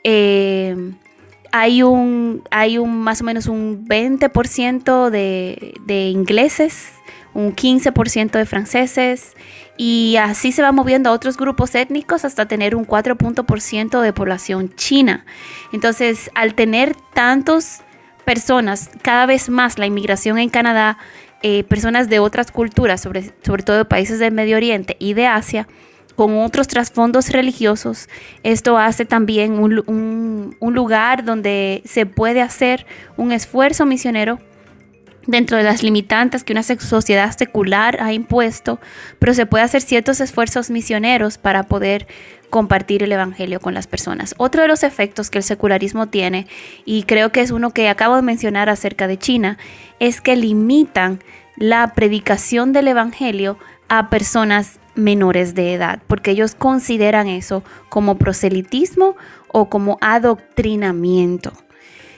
Eh, 0.04 0.76
hay 1.58 1.84
un, 1.84 2.44
hay 2.52 2.78
un 2.78 3.00
más 3.00 3.22
o 3.22 3.24
menos 3.24 3.48
un 3.48 3.88
20% 3.88 5.10
de, 5.10 5.74
de 5.86 6.10
ingleses, 6.10 6.90
un 7.34 7.56
15% 7.56 8.32
de 8.32 8.46
franceses 8.46 9.36
y 9.78 10.18
así 10.18 10.52
se 10.52 10.62
va 10.62 10.74
moviendo 10.74 11.10
a 11.10 11.14
otros 11.14 11.38
grupos 11.38 11.74
étnicos 11.74 12.26
hasta 12.26 12.46
tener 12.46 12.76
un 12.76 12.86
4% 12.86 14.02
de 14.02 14.12
población 14.12 14.76
china. 14.76 15.26
Entonces, 15.72 16.30
al 16.36 16.56
tener 16.56 16.94
tantas 17.14 17.86
personas, 18.26 18.90
cada 19.02 19.26
vez 19.26 19.48
más 19.48 19.80
la 19.80 19.86
inmigración 19.86 20.38
en 20.38 20.50
Canadá 20.50 20.98
eh, 21.42 21.64
personas 21.64 22.10
de 22.10 22.20
otras 22.20 22.52
culturas, 22.52 23.00
sobre, 23.00 23.32
sobre 23.46 23.64
todo 23.64 23.78
de 23.78 23.86
países 23.86 24.20
del 24.20 24.34
Medio 24.34 24.58
Oriente 24.58 24.98
y 25.00 25.14
de 25.14 25.28
Asia, 25.28 25.70
con 26.16 26.38
otros 26.40 26.68
trasfondos 26.68 27.30
religiosos. 27.30 28.10
Esto 28.44 28.78
hace 28.78 29.06
también 29.06 29.60
un, 29.60 30.56
un, 30.60 30.74
lugar 30.74 31.24
donde 31.26 31.82
se 31.86 32.06
puede 32.06 32.42
hacer 32.42 32.86
un 33.18 33.32
esfuerzo 33.32 33.86
misionero 33.86 34.40
dentro 35.28 35.58
de 35.58 35.64
las 35.64 35.84
limitantes 35.84 36.44
que 36.44 36.54
una 36.54 36.64
sociedad 36.64 37.36
secular 37.36 37.98
ha 38.02 38.14
impuesto, 38.14 38.80
pero 39.20 39.34
se 39.34 39.46
puede 39.46 39.64
hacer 39.64 39.82
ciertos 39.82 40.22
esfuerzos 40.22 40.70
misioneros 40.70 41.38
para 41.38 41.64
poder 41.64 42.08
compartir 42.50 43.04
el 43.04 43.12
Evangelio 43.12 43.60
con 43.60 43.74
las 43.74 43.88
personas. 43.88 44.36
Otro 44.38 44.62
de 44.62 44.68
los 44.68 44.84
efectos 44.84 45.30
que 45.30 45.40
el 45.40 45.44
secularismo 45.44 46.08
tiene, 46.08 46.48
y 46.86 47.04
creo 47.04 47.32
que 47.32 47.42
es 47.42 47.52
uno 47.52 47.72
que 47.72 47.90
acabo 47.90 48.16
de 48.16 48.22
mencionar 48.22 48.70
acerca 48.70 49.08
de 49.08 49.18
China, 49.18 49.58
es 50.00 50.22
que 50.22 50.36
limitan 50.36 51.20
la 51.58 51.94
predicación 51.96 52.72
del 52.72 52.88
Evangelio 52.88 53.58
a 53.88 54.10
personas 54.10 54.80
menores 54.96 55.56
de 55.56 55.74
edad, 55.74 56.02
porque 56.08 56.32
ellos 56.32 56.56
consideran 56.56 57.28
eso 57.28 57.64
como 57.90 58.18
proselitismo 58.18 59.16
o 59.48 59.70
como 59.70 59.98
adoctrinamiento. 60.02 61.54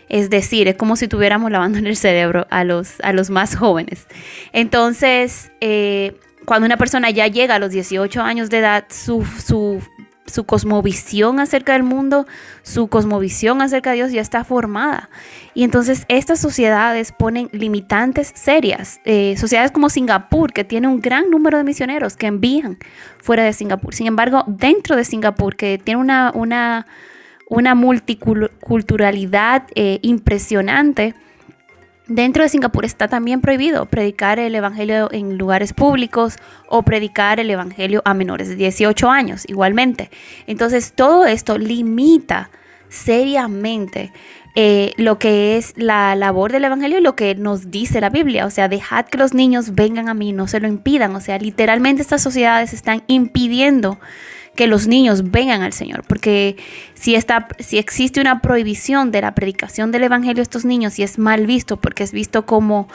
Es 0.09 0.29
decir, 0.29 0.67
es 0.67 0.75
como 0.75 0.95
si 0.95 1.05
estuviéramos 1.05 1.51
lavando 1.51 1.77
en 1.77 1.87
el 1.87 1.97
cerebro 1.97 2.47
a 2.49 2.63
los, 2.63 2.99
a 3.01 3.11
los 3.11 3.29
más 3.29 3.55
jóvenes. 3.55 4.07
Entonces, 4.53 5.51
eh, 5.59 6.15
cuando 6.45 6.65
una 6.65 6.77
persona 6.77 7.09
ya 7.09 7.27
llega 7.27 7.55
a 7.55 7.59
los 7.59 7.71
18 7.71 8.21
años 8.21 8.49
de 8.49 8.59
edad, 8.59 8.85
su, 8.89 9.25
su, 9.25 9.81
su, 10.27 10.45
cosmovisión 10.45 11.39
acerca 11.39 11.73
del 11.73 11.83
mundo, 11.83 12.27
su 12.63 12.87
cosmovisión 12.87 13.61
acerca 13.61 13.91
de 13.91 13.97
Dios 13.97 14.11
ya 14.11 14.21
está 14.21 14.43
formada. 14.43 15.09
Y 15.53 15.63
entonces 15.63 16.05
estas 16.07 16.39
sociedades 16.39 17.11
ponen 17.11 17.49
limitantes 17.51 18.31
serias. 18.35 18.99
Eh, 19.05 19.35
sociedades 19.37 19.71
como 19.71 19.89
Singapur, 19.89 20.53
que 20.53 20.63
tiene 20.63 20.87
un 20.87 21.01
gran 21.01 21.29
número 21.29 21.57
de 21.57 21.63
misioneros 21.63 22.15
que 22.15 22.27
envían 22.27 22.77
fuera 23.17 23.43
de 23.43 23.53
Singapur. 23.53 23.93
Sin 23.95 24.07
embargo, 24.07 24.43
dentro 24.47 24.95
de 24.95 25.03
Singapur, 25.03 25.55
que 25.55 25.77
tiene 25.77 26.01
una, 26.01 26.31
una 26.35 26.85
una 27.49 27.75
multiculturalidad 27.75 29.63
eh, 29.75 29.99
impresionante. 30.01 31.15
Dentro 32.07 32.43
de 32.43 32.49
Singapur 32.49 32.85
está 32.85 33.09
también 33.09 33.41
prohibido 33.41 33.85
predicar 33.85 34.39
el 34.39 34.55
Evangelio 34.55 35.09
en 35.11 35.37
lugares 35.37 35.73
públicos 35.73 36.35
o 36.69 36.83
predicar 36.83 37.39
el 37.41 37.49
Evangelio 37.49 38.01
a 38.05 38.13
menores 38.13 38.47
de 38.47 38.55
18 38.55 39.09
años, 39.09 39.43
igualmente. 39.47 40.09
Entonces, 40.47 40.93
todo 40.93 41.25
esto 41.25 41.57
limita 41.57 42.49
seriamente 42.87 44.13
eh, 44.55 44.93
lo 44.95 45.19
que 45.19 45.57
es 45.57 45.73
la 45.75 46.15
labor 46.15 46.51
del 46.51 46.63
Evangelio 46.63 46.97
y 46.97 47.01
lo 47.01 47.15
que 47.15 47.35
nos 47.35 47.71
dice 47.71 47.99
la 47.99 48.09
Biblia. 48.09 48.45
O 48.45 48.49
sea, 48.49 48.69
dejad 48.69 49.05
que 49.05 49.17
los 49.17 49.33
niños 49.33 49.75
vengan 49.75 50.07
a 50.07 50.13
mí, 50.13 50.31
no 50.31 50.47
se 50.47 50.61
lo 50.61 50.67
impidan. 50.67 51.13
O 51.15 51.19
sea, 51.19 51.37
literalmente 51.37 52.01
estas 52.01 52.23
sociedades 52.23 52.73
están 52.73 53.03
impidiendo 53.07 53.99
que 54.57 54.67
los 54.67 54.87
niños 54.87 55.31
vengan 55.31 55.61
al 55.61 55.71
Señor, 55.71 56.03
porque 56.05 56.57
si, 56.95 57.15
está, 57.15 57.47
si 57.59 57.77
existe 57.77 58.19
una 58.19 58.41
prohibición 58.41 59.11
de 59.11 59.21
la 59.21 59.33
predicación 59.33 59.91
del 59.91 60.03
Evangelio 60.03 60.41
a 60.41 60.43
estos 60.43 60.65
niños 60.65 60.99
y 60.99 61.03
es 61.03 61.17
mal 61.17 61.45
visto 61.45 61.77
porque 61.77 62.03
es 62.03 62.11
visto 62.11 62.45
como, 62.45 62.89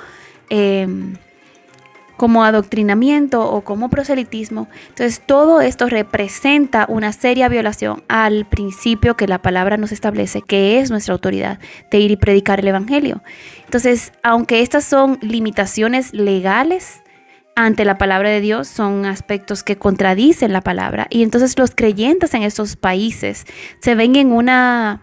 em, 0.51 1.15
como 2.17 2.45
adoctrinamiento 2.45 3.49
o 3.49 3.63
como 3.63 3.89
proselitismo, 3.89 4.69
entonces 4.89 5.23
todo 5.25 5.61
esto 5.61 5.89
representa 5.89 6.85
una 6.89 7.13
seria 7.13 7.49
violación 7.49 8.03
al 8.09 8.45
principio 8.45 9.17
que 9.17 9.29
la 9.29 9.41
palabra 9.41 9.77
nos 9.77 9.93
establece, 9.93 10.43
que 10.43 10.81
es 10.81 10.91
nuestra 10.91 11.15
autoridad 11.15 11.61
de 11.93 11.99
ir 12.01 12.11
y 12.11 12.17
predicar 12.17 12.59
el 12.59 12.69
Evangelio. 12.69 13.23
Entonces, 13.65 14.13
aunque 14.25 14.63
estas 14.63 14.85
son 14.85 15.19
limitaciones 15.23 16.13
legales, 16.13 17.02
ante 17.55 17.85
la 17.85 17.99
palabra 17.99 18.31
de 18.31 18.41
Dios 18.41 18.69
son 18.69 19.05
aspectos 19.05 19.63
que 19.63 19.77
contradicen 19.77 20.53
la 20.53 20.63
palabra. 20.63 21.07
Y 21.11 21.23
entonces 21.23 21.59
los 21.59 21.73
creyentes 21.73 22.35
en 22.35 22.43
estos 22.43 22.77
países 22.77 23.45
se 23.81 23.95
ven 23.95 24.17
en 24.17 24.33
una, 24.33 25.03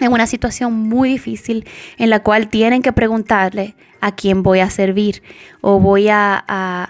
en 0.00 0.12
una 0.12 0.26
situación 0.26 0.72
muy 0.72 1.10
difícil 1.10 1.66
en 1.98 2.10
la 2.10 2.22
cual 2.22 2.48
tienen 2.48 2.82
que 2.82 2.92
preguntarle 2.92 3.76
a 4.00 4.14
quién 4.14 4.42
voy 4.42 4.60
a 4.60 4.70
servir 4.70 5.22
o 5.60 5.80
voy 5.80 6.08
a, 6.08 6.36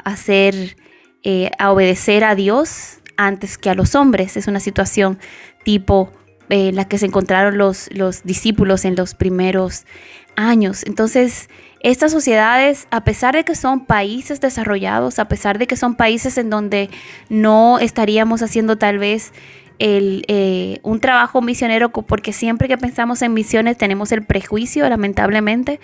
hacer, 0.04 0.76
eh, 1.22 1.50
a 1.58 1.72
obedecer 1.72 2.24
a 2.24 2.34
Dios 2.34 2.98
antes 3.16 3.58
que 3.58 3.70
a 3.70 3.74
los 3.74 3.94
hombres. 3.94 4.36
Es 4.36 4.46
una 4.46 4.60
situación 4.60 5.18
tipo 5.64 6.12
eh, 6.48 6.72
la 6.72 6.86
que 6.86 6.98
se 6.98 7.06
encontraron 7.06 7.58
los, 7.58 7.88
los 7.92 8.22
discípulos 8.22 8.84
en 8.84 8.96
los 8.96 9.14
primeros 9.14 9.84
años. 10.36 10.84
Entonces, 10.84 11.48
estas 11.84 12.12
sociedades, 12.12 12.88
a 12.90 13.04
pesar 13.04 13.34
de 13.34 13.44
que 13.44 13.54
son 13.54 13.84
países 13.84 14.40
desarrollados, 14.40 15.18
a 15.18 15.28
pesar 15.28 15.58
de 15.58 15.66
que 15.66 15.76
son 15.76 15.96
países 15.96 16.38
en 16.38 16.48
donde 16.48 16.88
no 17.28 17.78
estaríamos 17.78 18.40
haciendo 18.40 18.78
tal 18.78 18.96
vez 18.96 19.34
el, 19.78 20.24
eh, 20.28 20.78
un 20.82 20.98
trabajo 21.00 21.42
misionero, 21.42 21.90
porque 21.90 22.32
siempre 22.32 22.68
que 22.68 22.78
pensamos 22.78 23.20
en 23.20 23.34
misiones 23.34 23.76
tenemos 23.76 24.12
el 24.12 24.24
prejuicio, 24.24 24.88
lamentablemente, 24.88 25.78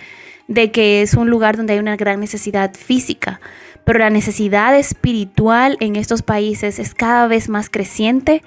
de 0.47 0.71
que 0.71 1.03
es 1.03 1.13
un 1.13 1.29
lugar 1.29 1.55
donde 1.55 1.73
hay 1.73 1.79
una 1.79 1.97
gran 1.97 2.19
necesidad 2.19 2.73
física. 2.73 3.39
Pero 3.85 3.99
la 3.99 4.09
necesidad 4.09 4.75
espiritual 4.75 5.77
en 5.81 5.95
estos 5.95 6.23
países 6.23 6.79
es 6.79 6.95
cada 6.95 7.27
vez 7.27 7.47
más 7.47 7.69
creciente, 7.69 8.41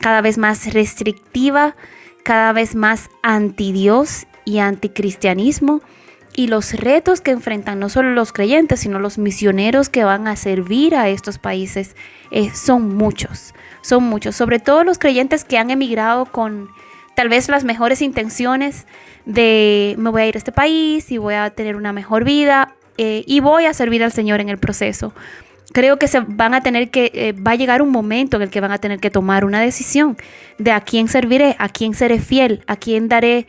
cada 0.00 0.22
vez 0.22 0.38
más 0.38 0.72
restrictiva, 0.72 1.76
cada 2.24 2.54
vez 2.54 2.74
más 2.74 3.10
anti 3.22 3.72
Dios 3.72 4.26
y 4.46 4.60
anticristianismo 4.60 5.82
y 6.36 6.48
los 6.48 6.74
retos 6.74 7.22
que 7.22 7.30
enfrentan 7.30 7.80
no 7.80 7.88
solo 7.88 8.12
los 8.12 8.32
creyentes, 8.32 8.80
sino 8.80 8.98
los 8.98 9.16
misioneros 9.16 9.88
que 9.88 10.04
van 10.04 10.28
a 10.28 10.36
servir 10.36 10.94
a 10.94 11.08
estos 11.08 11.38
países 11.38 11.96
eh, 12.30 12.50
son 12.54 12.94
muchos, 12.94 13.54
son 13.80 14.04
muchos, 14.04 14.36
sobre 14.36 14.58
todo 14.58 14.84
los 14.84 14.98
creyentes 14.98 15.44
que 15.44 15.56
han 15.56 15.70
emigrado 15.70 16.26
con 16.26 16.68
tal 17.16 17.30
vez 17.30 17.48
las 17.48 17.64
mejores 17.64 18.02
intenciones 18.02 18.86
de 19.24 19.94
me 19.98 20.10
voy 20.10 20.22
a 20.22 20.26
ir 20.26 20.36
a 20.36 20.38
este 20.38 20.52
país 20.52 21.10
y 21.10 21.16
voy 21.16 21.34
a 21.34 21.48
tener 21.50 21.74
una 21.74 21.94
mejor 21.94 22.24
vida 22.24 22.74
eh, 22.98 23.24
y 23.26 23.40
voy 23.40 23.64
a 23.64 23.72
servir 23.72 24.04
al 24.04 24.12
Señor 24.12 24.40
en 24.42 24.50
el 24.50 24.58
proceso. 24.58 25.14
Creo 25.72 25.98
que 25.98 26.06
se 26.06 26.20
van 26.20 26.52
a 26.52 26.60
tener 26.60 26.90
que, 26.90 27.10
eh, 27.14 27.32
va 27.32 27.52
a 27.52 27.56
llegar 27.56 27.80
un 27.80 27.90
momento 27.90 28.36
en 28.36 28.42
el 28.42 28.50
que 28.50 28.60
van 28.60 28.72
a 28.72 28.78
tener 28.78 29.00
que 29.00 29.10
tomar 29.10 29.46
una 29.46 29.60
decisión 29.60 30.18
de 30.58 30.70
a 30.70 30.82
quién 30.82 31.08
serviré, 31.08 31.56
a 31.58 31.70
quién 31.70 31.94
seré 31.94 32.20
fiel, 32.20 32.62
a 32.66 32.76
quién 32.76 33.08
daré 33.08 33.46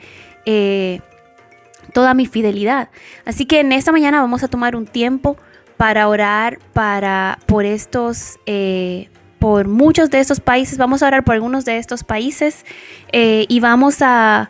toda 1.93 2.13
mi 2.13 2.26
fidelidad. 2.26 2.89
Así 3.26 3.45
que 3.45 3.60
en 3.60 3.71
esta 3.71 3.91
mañana 3.91 4.21
vamos 4.21 4.43
a 4.43 4.47
tomar 4.47 4.76
un 4.76 4.86
tiempo 4.86 5.38
para 5.78 6.08
orar 6.08 6.60
para, 6.73 7.39
por 7.45 7.65
estos, 7.65 8.39
eh, 8.45 9.10
por 9.39 9.67
muchos 9.67 10.10
de 10.10 10.19
estos 10.19 10.39
países. 10.39 10.78
Vamos 10.78 11.04
a 11.04 11.08
orar 11.08 11.23
por 11.23 11.36
algunos 11.36 11.65
de 11.65 11.78
estos 11.78 12.04
países 12.04 12.65
eh, 13.12 13.45
y 13.47 13.60
vamos 13.60 13.97
a, 14.02 14.50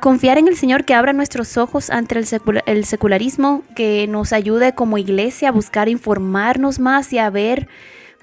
confiar 0.00 0.36
en 0.36 0.48
el 0.48 0.56
Señor 0.56 0.84
que 0.84 0.94
abra 0.94 1.12
nuestros 1.12 1.56
ojos 1.56 1.90
ante 1.90 2.18
el, 2.18 2.26
el 2.66 2.84
secularismo, 2.84 3.62
que 3.74 4.06
nos 4.08 4.32
ayude 4.32 4.74
como 4.74 4.98
iglesia 4.98 5.48
a 5.48 5.52
buscar 5.52 5.88
informarnos 5.88 6.80
más 6.80 7.12
y 7.12 7.18
a 7.18 7.30
ver 7.30 7.68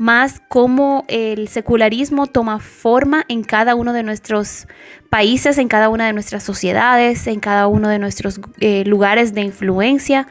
más 0.04 0.42
cómo 0.50 1.06
el 1.08 1.48
secularismo 1.48 2.28
toma 2.28 2.60
forma 2.60 3.24
en 3.30 3.42
cada 3.42 3.74
uno 3.74 3.94
de 3.94 4.04
nuestros 4.04 4.68
países, 5.10 5.58
en 5.58 5.70
cada 5.70 5.88
una 5.88 6.06
de 6.08 6.12
nuestras 6.12 6.44
sociedades, 6.44 7.26
en 7.26 7.40
cada 7.40 7.68
uno 7.68 7.88
de 7.88 8.00
nuestros 8.00 8.42
eh, 8.60 8.84
lugares 8.84 9.34
de 9.34 9.44
influencia, 9.44 10.28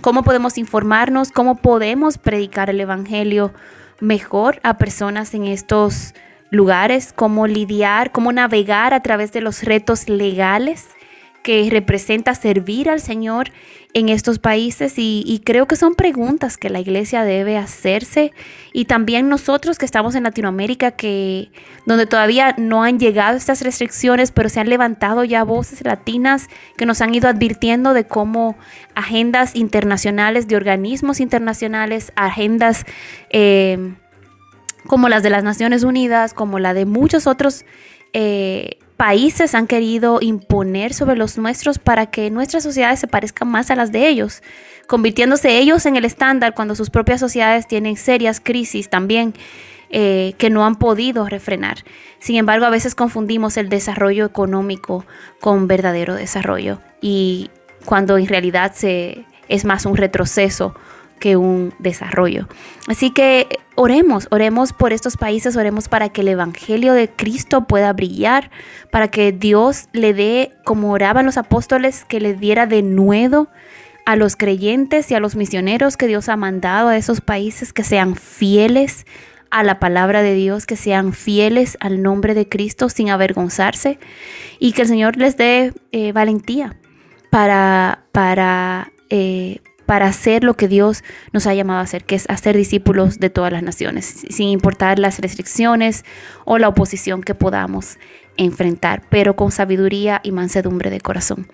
cómo 0.00 0.22
podemos 0.22 0.56
informarnos, 0.56 1.32
cómo 1.32 1.56
podemos 1.56 2.16
predicar 2.16 2.70
el 2.70 2.80
Evangelio 2.80 3.52
mejor 4.00 4.58
a 4.62 4.78
personas 4.78 5.34
en 5.34 5.44
estos 5.44 6.14
lugares, 6.48 7.12
cómo 7.12 7.46
lidiar, 7.46 8.10
cómo 8.10 8.32
navegar 8.32 8.94
a 8.94 9.02
través 9.02 9.32
de 9.32 9.42
los 9.42 9.64
retos 9.64 10.08
legales 10.08 10.86
que 11.44 11.68
representa 11.70 12.34
servir 12.34 12.88
al 12.88 13.00
Señor 13.00 13.50
en 13.92 14.08
estos 14.08 14.38
países 14.38 14.94
y, 14.96 15.42
creo 15.44 15.68
que 15.68 15.76
son 15.76 15.94
preguntas 15.94 16.56
que 16.56 16.70
la 16.70 16.80
iglesia 16.80 17.22
debe 17.22 17.58
hacerse. 17.58 18.32
Y 18.72 18.86
también 18.86 19.28
nosotros 19.28 19.76
que 19.76 19.84
estamos 19.84 20.14
en 20.14 20.22
Latinoamérica 20.24 20.92
que 20.92 21.50
donde 21.84 22.06
todavía 22.06 22.54
no 22.56 22.82
han 22.82 22.98
llegado 22.98 23.36
estas 23.36 23.60
restricciones 23.60 24.32
pero 24.32 24.48
se 24.48 24.58
han 24.58 24.70
levantado 24.70 25.22
ya 25.22 25.44
voces 25.44 25.84
latinas 25.84 26.48
que 26.78 26.86
nos 26.86 27.02
han 27.02 27.14
ido 27.14 27.28
advirtiendo 27.28 27.92
de 27.92 28.04
cómo 28.04 28.56
agendas 28.94 29.54
internacionales 29.54 30.48
de 30.48 30.56
organismos 30.56 31.20
internacionales 31.20 32.10
agendas 32.16 32.86
eh, 33.30 33.94
como 34.86 35.10
las 35.10 35.22
de 35.22 35.30
las 35.30 35.44
Naciones 35.44 35.84
Unidas 35.84 36.32
como 36.32 36.58
la 36.58 36.72
de 36.72 36.86
muchos 36.86 37.26
otros 37.26 37.66
eh, 38.14 38.78
países 38.96 39.54
han 39.54 39.66
querido 39.66 40.18
imponer 40.20 40.94
sobre 40.94 41.16
los 41.16 41.36
nuestros 41.36 41.78
para 41.78 42.06
que 42.06 42.30
nuestras 42.30 42.62
sociedades 42.62 43.00
se 43.00 43.08
parezcan 43.08 43.48
más 43.48 43.70
a 43.70 43.76
las 43.76 43.92
de 43.92 44.08
ellos, 44.08 44.42
convirtiéndose 44.86 45.58
ellos 45.58 45.86
en 45.86 45.96
el 45.96 46.04
estándar 46.04 46.54
cuando 46.54 46.74
sus 46.74 46.90
propias 46.90 47.20
sociedades 47.20 47.66
tienen 47.66 47.96
serias 47.96 48.40
crisis 48.40 48.88
también 48.88 49.34
eh, 49.90 50.34
que 50.38 50.50
no 50.50 50.64
han 50.64 50.76
podido 50.76 51.28
refrenar. 51.28 51.78
Sin 52.18 52.36
embargo, 52.36 52.66
a 52.66 52.70
veces 52.70 52.94
confundimos 52.94 53.56
el 53.56 53.68
desarrollo 53.68 54.24
económico 54.24 55.04
con 55.40 55.66
verdadero 55.66 56.14
desarrollo 56.14 56.80
y 57.00 57.50
cuando 57.84 58.16
en 58.16 58.26
realidad 58.26 58.72
se, 58.74 59.24
es 59.48 59.64
más 59.64 59.86
un 59.86 59.96
retroceso 59.96 60.74
que 61.18 61.36
un 61.36 61.72
desarrollo. 61.78 62.48
Así 62.86 63.10
que 63.10 63.48
oremos, 63.74 64.28
oremos 64.30 64.72
por 64.72 64.92
estos 64.92 65.16
países, 65.16 65.56
oremos 65.56 65.88
para 65.88 66.08
que 66.08 66.20
el 66.20 66.28
Evangelio 66.28 66.92
de 66.92 67.08
Cristo 67.08 67.64
pueda 67.64 67.92
brillar, 67.92 68.50
para 68.90 69.08
que 69.08 69.32
Dios 69.32 69.88
le 69.92 70.14
dé, 70.14 70.52
como 70.64 70.92
oraban 70.92 71.26
los 71.26 71.38
apóstoles, 71.38 72.04
que 72.04 72.20
le 72.20 72.34
diera 72.34 72.66
de 72.66 72.82
nuevo 72.82 73.48
a 74.06 74.16
los 74.16 74.36
creyentes 74.36 75.10
y 75.10 75.14
a 75.14 75.20
los 75.20 75.34
misioneros 75.34 75.96
que 75.96 76.06
Dios 76.06 76.28
ha 76.28 76.36
mandado 76.36 76.88
a 76.88 76.96
esos 76.96 77.20
países, 77.20 77.72
que 77.72 77.84
sean 77.84 78.16
fieles 78.16 79.06
a 79.50 79.62
la 79.62 79.78
palabra 79.78 80.22
de 80.22 80.34
Dios, 80.34 80.66
que 80.66 80.76
sean 80.76 81.12
fieles 81.12 81.78
al 81.80 82.02
nombre 82.02 82.34
de 82.34 82.48
Cristo 82.48 82.88
sin 82.88 83.08
avergonzarse 83.08 83.98
y 84.58 84.72
que 84.72 84.82
el 84.82 84.88
Señor 84.88 85.16
les 85.16 85.36
dé 85.36 85.72
eh, 85.92 86.12
valentía 86.12 86.76
para, 87.30 88.04
para 88.12 88.92
eh, 89.10 89.60
para 89.86 90.06
hacer 90.06 90.44
lo 90.44 90.54
que 90.54 90.68
Dios 90.68 91.04
nos 91.32 91.46
ha 91.46 91.54
llamado 91.54 91.80
a 91.80 91.82
hacer, 91.82 92.04
que 92.04 92.14
es 92.14 92.28
hacer 92.28 92.56
discípulos 92.56 93.18
de 93.18 93.30
todas 93.30 93.52
las 93.52 93.62
naciones, 93.62 94.24
sin 94.28 94.48
importar 94.48 94.98
las 94.98 95.18
restricciones 95.18 96.04
o 96.44 96.58
la 96.58 96.68
oposición 96.68 97.22
que 97.22 97.34
podamos 97.34 97.98
enfrentar, 98.36 99.02
pero 99.10 99.36
con 99.36 99.50
sabiduría 99.50 100.20
y 100.22 100.32
mansedumbre 100.32 100.90
de 100.90 101.00
corazón. 101.00 101.48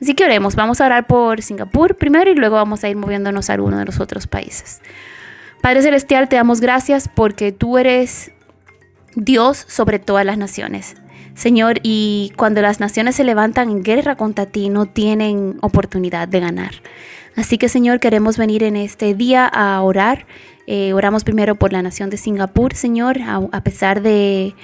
Así 0.00 0.14
que 0.14 0.24
oremos, 0.24 0.56
vamos 0.56 0.80
a 0.80 0.86
orar 0.86 1.06
por 1.06 1.42
Singapur 1.42 1.96
primero 1.96 2.30
y 2.30 2.34
luego 2.34 2.56
vamos 2.56 2.82
a 2.84 2.88
ir 2.88 2.96
moviéndonos 2.96 3.50
a 3.50 3.54
alguno 3.54 3.78
de 3.78 3.84
los 3.84 4.00
otros 4.00 4.26
países. 4.26 4.80
Padre 5.60 5.82
Celestial, 5.82 6.28
te 6.28 6.36
damos 6.36 6.60
gracias 6.60 7.08
porque 7.08 7.52
tú 7.52 7.78
eres 7.78 8.32
Dios 9.14 9.64
sobre 9.68 9.98
todas 9.98 10.26
las 10.26 10.38
naciones. 10.38 10.96
Señor, 11.34 11.80
y 11.82 12.32
cuando 12.36 12.62
las 12.62 12.80
naciones 12.80 13.16
se 13.16 13.24
levantan 13.24 13.68
en 13.70 13.82
guerra 13.82 14.16
contra 14.16 14.46
ti, 14.46 14.68
no 14.68 14.86
tienen 14.86 15.58
oportunidad 15.62 16.28
de 16.28 16.40
ganar. 16.40 16.74
Así 17.36 17.58
que, 17.58 17.68
Señor, 17.68 18.00
queremos 18.00 18.38
venir 18.38 18.62
en 18.62 18.76
este 18.76 19.14
día 19.14 19.46
a 19.46 19.80
orar. 19.82 20.26
Eh, 20.66 20.92
oramos 20.92 21.24
primero 21.24 21.56
por 21.56 21.72
la 21.72 21.82
nación 21.82 22.10
de 22.10 22.16
Singapur, 22.16 22.74
Señor, 22.74 23.18
a, 23.22 23.64
pesar 23.64 24.02
de, 24.02 24.54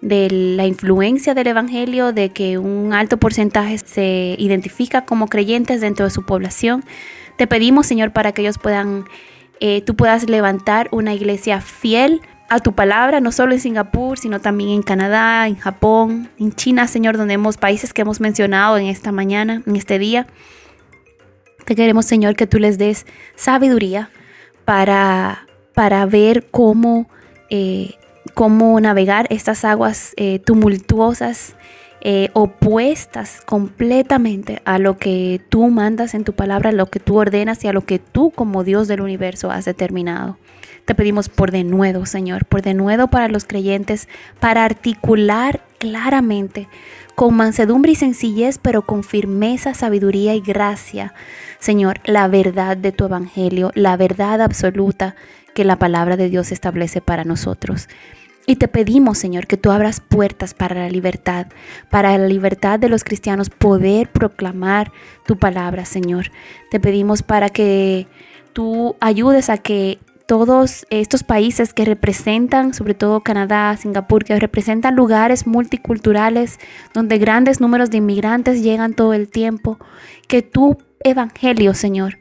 de 0.00 0.30
la 0.30 0.66
influencia 0.66 1.34
del 1.34 1.48
Evangelio, 1.48 2.12
de 2.12 2.30
que 2.30 2.58
un 2.58 2.92
alto 2.92 3.18
porcentaje 3.18 3.78
se 3.78 4.36
identifica 4.38 5.04
como 5.04 5.26
creyentes 5.28 5.80
dentro 5.80 6.04
de 6.06 6.10
su 6.10 6.24
población. 6.24 6.84
Te 7.36 7.46
pedimos, 7.46 7.86
Señor, 7.86 8.12
para 8.12 8.32
que 8.32 8.42
ellos 8.42 8.58
puedan, 8.58 9.04
eh, 9.60 9.82
tú 9.82 9.96
puedas 9.96 10.28
levantar 10.28 10.88
una 10.92 11.14
iglesia 11.14 11.60
fiel 11.60 12.22
a 12.48 12.60
tu 12.60 12.72
palabra, 12.74 13.20
no 13.20 13.32
solo 13.32 13.54
en 13.54 13.60
Singapur, 13.60 14.18
sino 14.18 14.40
también 14.40 14.70
en 14.70 14.82
Canadá, 14.82 15.48
en 15.48 15.56
Japón, 15.56 16.28
en 16.38 16.52
China, 16.52 16.86
Señor, 16.86 17.16
donde 17.16 17.34
hemos 17.34 17.56
países 17.56 17.92
que 17.92 18.02
hemos 18.02 18.20
mencionado 18.20 18.76
en 18.76 18.86
esta 18.86 19.10
mañana, 19.10 19.62
en 19.66 19.76
este 19.76 19.98
día. 19.98 20.26
Te 21.64 21.76
queremos, 21.76 22.06
Señor, 22.06 22.34
que 22.34 22.46
tú 22.46 22.58
les 22.58 22.78
des 22.78 23.06
sabiduría 23.36 24.10
para, 24.64 25.46
para 25.74 26.06
ver 26.06 26.46
cómo, 26.50 27.08
eh, 27.50 27.94
cómo 28.34 28.80
navegar 28.80 29.26
estas 29.30 29.64
aguas 29.64 30.12
eh, 30.16 30.38
tumultuosas, 30.40 31.54
eh, 32.04 32.30
opuestas 32.32 33.42
completamente 33.42 34.60
a 34.64 34.80
lo 34.80 34.98
que 34.98 35.40
tú 35.50 35.68
mandas 35.68 36.14
en 36.14 36.24
tu 36.24 36.32
palabra, 36.32 36.70
a 36.70 36.72
lo 36.72 36.86
que 36.86 36.98
tú 36.98 37.16
ordenas 37.16 37.62
y 37.62 37.68
a 37.68 37.72
lo 37.72 37.82
que 37.82 38.00
tú 38.00 38.32
como 38.32 38.64
Dios 38.64 38.88
del 38.88 39.00
universo 39.00 39.52
has 39.52 39.66
determinado. 39.66 40.36
Te 40.84 40.96
pedimos 40.96 41.28
por 41.28 41.52
de 41.52 41.62
nuevo, 41.62 42.06
Señor, 42.06 42.44
por 42.44 42.60
de 42.62 42.74
nuevo 42.74 43.06
para 43.06 43.28
los 43.28 43.44
creyentes, 43.44 44.08
para 44.40 44.64
articular 44.64 45.60
claramente, 45.78 46.68
con 47.14 47.34
mansedumbre 47.34 47.92
y 47.92 47.96
sencillez, 47.96 48.58
pero 48.58 48.82
con 48.82 49.04
firmeza, 49.04 49.74
sabiduría 49.74 50.34
y 50.34 50.40
gracia, 50.40 51.14
Señor, 51.58 52.00
la 52.04 52.26
verdad 52.26 52.76
de 52.76 52.90
tu 52.92 53.04
evangelio, 53.04 53.70
la 53.74 53.96
verdad 53.96 54.40
absoluta 54.40 55.14
que 55.54 55.64
la 55.64 55.76
palabra 55.76 56.16
de 56.16 56.28
Dios 56.28 56.50
establece 56.50 57.00
para 57.00 57.24
nosotros. 57.24 57.88
Y 58.46 58.56
te 58.56 58.66
pedimos, 58.66 59.18
Señor, 59.18 59.46
que 59.46 59.56
tú 59.56 59.70
abras 59.70 60.00
puertas 60.00 60.54
para 60.54 60.74
la 60.74 60.88
libertad, 60.88 61.46
para 61.90 62.18
la 62.18 62.26
libertad 62.26 62.80
de 62.80 62.88
los 62.88 63.04
cristianos 63.04 63.50
poder 63.50 64.10
proclamar 64.10 64.90
tu 65.24 65.38
palabra, 65.38 65.84
Señor. 65.84 66.32
Te 66.70 66.80
pedimos 66.80 67.22
para 67.22 67.50
que 67.50 68.08
tú 68.52 68.96
ayudes 69.00 69.48
a 69.48 69.58
que 69.58 70.00
todos 70.26 70.86
estos 70.90 71.22
países 71.22 71.74
que 71.74 71.84
representan, 71.84 72.74
sobre 72.74 72.94
todo 72.94 73.22
Canadá, 73.22 73.76
Singapur, 73.76 74.24
que 74.24 74.38
representan 74.38 74.96
lugares 74.96 75.46
multiculturales 75.46 76.58
donde 76.94 77.18
grandes 77.18 77.60
números 77.60 77.90
de 77.90 77.98
inmigrantes 77.98 78.62
llegan 78.62 78.94
todo 78.94 79.12
el 79.14 79.28
tiempo, 79.28 79.78
que 80.28 80.42
tu 80.42 80.78
evangelio, 81.04 81.74
Señor, 81.74 82.18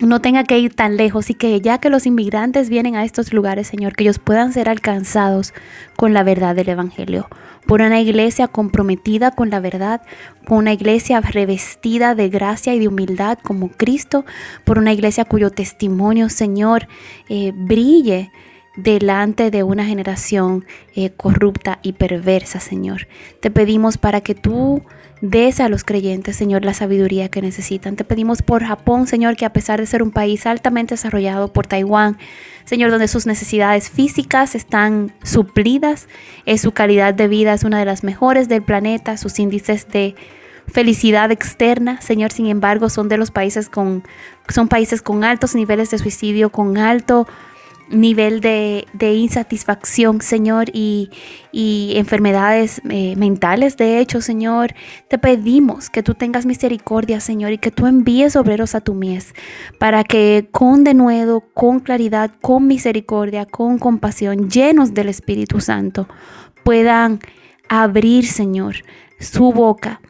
no 0.00 0.20
tenga 0.20 0.44
que 0.44 0.58
ir 0.58 0.74
tan 0.74 0.96
lejos 0.96 1.30
y 1.30 1.34
que 1.34 1.60
ya 1.60 1.78
que 1.78 1.90
los 1.90 2.06
inmigrantes 2.06 2.68
vienen 2.68 2.96
a 2.96 3.04
estos 3.04 3.32
lugares, 3.32 3.68
Señor, 3.68 3.94
que 3.94 4.04
ellos 4.04 4.18
puedan 4.18 4.52
ser 4.52 4.68
alcanzados 4.68 5.54
con 5.96 6.12
la 6.12 6.22
verdad 6.22 6.54
del 6.54 6.68
Evangelio. 6.68 7.28
Por 7.66 7.80
una 7.80 8.00
iglesia 8.00 8.48
comprometida 8.48 9.30
con 9.30 9.50
la 9.50 9.60
verdad, 9.60 10.02
por 10.46 10.58
una 10.58 10.72
iglesia 10.72 11.20
revestida 11.20 12.14
de 12.14 12.28
gracia 12.28 12.74
y 12.74 12.78
de 12.78 12.88
humildad 12.88 13.38
como 13.42 13.70
Cristo, 13.70 14.24
por 14.64 14.78
una 14.78 14.92
iglesia 14.92 15.24
cuyo 15.24 15.50
testimonio, 15.50 16.28
Señor, 16.28 16.88
eh, 17.28 17.52
brille 17.54 18.30
delante 18.76 19.50
de 19.50 19.62
una 19.62 19.84
generación 19.84 20.64
eh, 20.94 21.10
corrupta 21.10 21.78
y 21.82 21.92
perversa, 21.92 22.60
Señor. 22.60 23.06
Te 23.40 23.50
pedimos 23.50 23.98
para 23.98 24.20
que 24.20 24.34
tú 24.34 24.82
des 25.30 25.58
a 25.60 25.70
los 25.70 25.84
creyentes, 25.84 26.36
Señor, 26.36 26.66
la 26.66 26.74
sabiduría 26.74 27.30
que 27.30 27.40
necesitan. 27.40 27.96
Te 27.96 28.04
pedimos 28.04 28.42
por 28.42 28.62
Japón, 28.62 29.06
Señor, 29.06 29.36
que 29.36 29.46
a 29.46 29.54
pesar 29.54 29.80
de 29.80 29.86
ser 29.86 30.02
un 30.02 30.10
país 30.10 30.44
altamente 30.44 30.94
desarrollado, 30.94 31.50
por 31.50 31.66
Taiwán, 31.66 32.18
Señor, 32.66 32.90
donde 32.90 33.08
sus 33.08 33.24
necesidades 33.24 33.88
físicas 33.88 34.54
están 34.54 35.14
suplidas, 35.22 36.08
eh, 36.44 36.58
su 36.58 36.72
calidad 36.72 37.14
de 37.14 37.28
vida 37.28 37.54
es 37.54 37.64
una 37.64 37.78
de 37.78 37.86
las 37.86 38.04
mejores 38.04 38.50
del 38.50 38.62
planeta, 38.62 39.16
sus 39.16 39.38
índices 39.38 39.88
de 39.88 40.14
felicidad 40.66 41.32
externa, 41.32 42.02
Señor, 42.02 42.30
sin 42.30 42.46
embargo, 42.46 42.90
son 42.90 43.08
de 43.08 43.16
los 43.16 43.30
países 43.30 43.70
con, 43.70 44.04
son 44.48 44.68
países 44.68 45.00
con 45.00 45.24
altos 45.24 45.54
niveles 45.54 45.90
de 45.90 45.98
suicidio, 45.98 46.50
con 46.50 46.76
alto 46.76 47.26
nivel 47.88 48.40
de, 48.40 48.86
insatisfacción, 49.00 50.20
Señor, 50.20 50.66
y, 50.72 51.10
enfermedades 51.96 52.80
eh, 52.90 53.14
mentales, 53.16 53.76
de 53.76 53.98
hecho, 53.98 54.20
Señor, 54.20 54.74
te 55.08 55.18
pedimos 55.18 55.90
que 55.90 56.02
tú 56.02 56.14
tengas 56.14 56.46
misericordia, 56.46 57.20
Señor, 57.20 57.52
y 57.52 57.58
que 57.58 57.70
tú 57.70 57.86
envíes 57.86 58.36
obreros 58.36 58.74
a 58.74 58.80
tu 58.80 58.94
mies, 58.94 59.34
para 59.78 60.04
que 60.04 60.48
con 60.50 60.84
denuedo, 60.84 61.40
con 61.54 61.80
claridad, 61.80 62.32
con 62.40 62.66
misericordia, 62.66 63.46
con 63.46 63.78
compasión, 63.78 64.50
llenos 64.50 64.94
del 64.94 65.08
Espíritu 65.08 65.60
Santo, 65.60 66.08
puedan 66.64 67.20
abrir, 67.68 68.26
Señor, 68.26 68.76
su 69.20 69.52
boca 69.52 70.00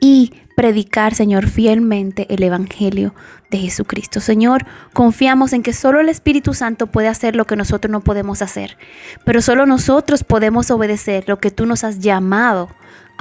y 0.00 0.32
predicar, 0.56 1.14
Señor, 1.14 1.48
fielmente 1.48 2.26
el 2.32 2.42
Evangelio 2.42 3.14
de 3.50 3.58
Jesucristo. 3.58 4.20
Señor, 4.20 4.66
confiamos 4.92 5.52
en 5.52 5.62
que 5.62 5.72
solo 5.72 6.00
el 6.00 6.08
Espíritu 6.08 6.54
Santo 6.54 6.86
puede 6.86 7.08
hacer 7.08 7.36
lo 7.36 7.46
que 7.46 7.56
nosotros 7.56 7.90
no 7.90 8.00
podemos 8.00 8.42
hacer, 8.42 8.76
pero 9.24 9.42
solo 9.42 9.66
nosotros 9.66 10.24
podemos 10.24 10.70
obedecer 10.70 11.24
lo 11.28 11.38
que 11.38 11.50
tú 11.50 11.66
nos 11.66 11.84
has 11.84 12.00
llamado 12.00 12.68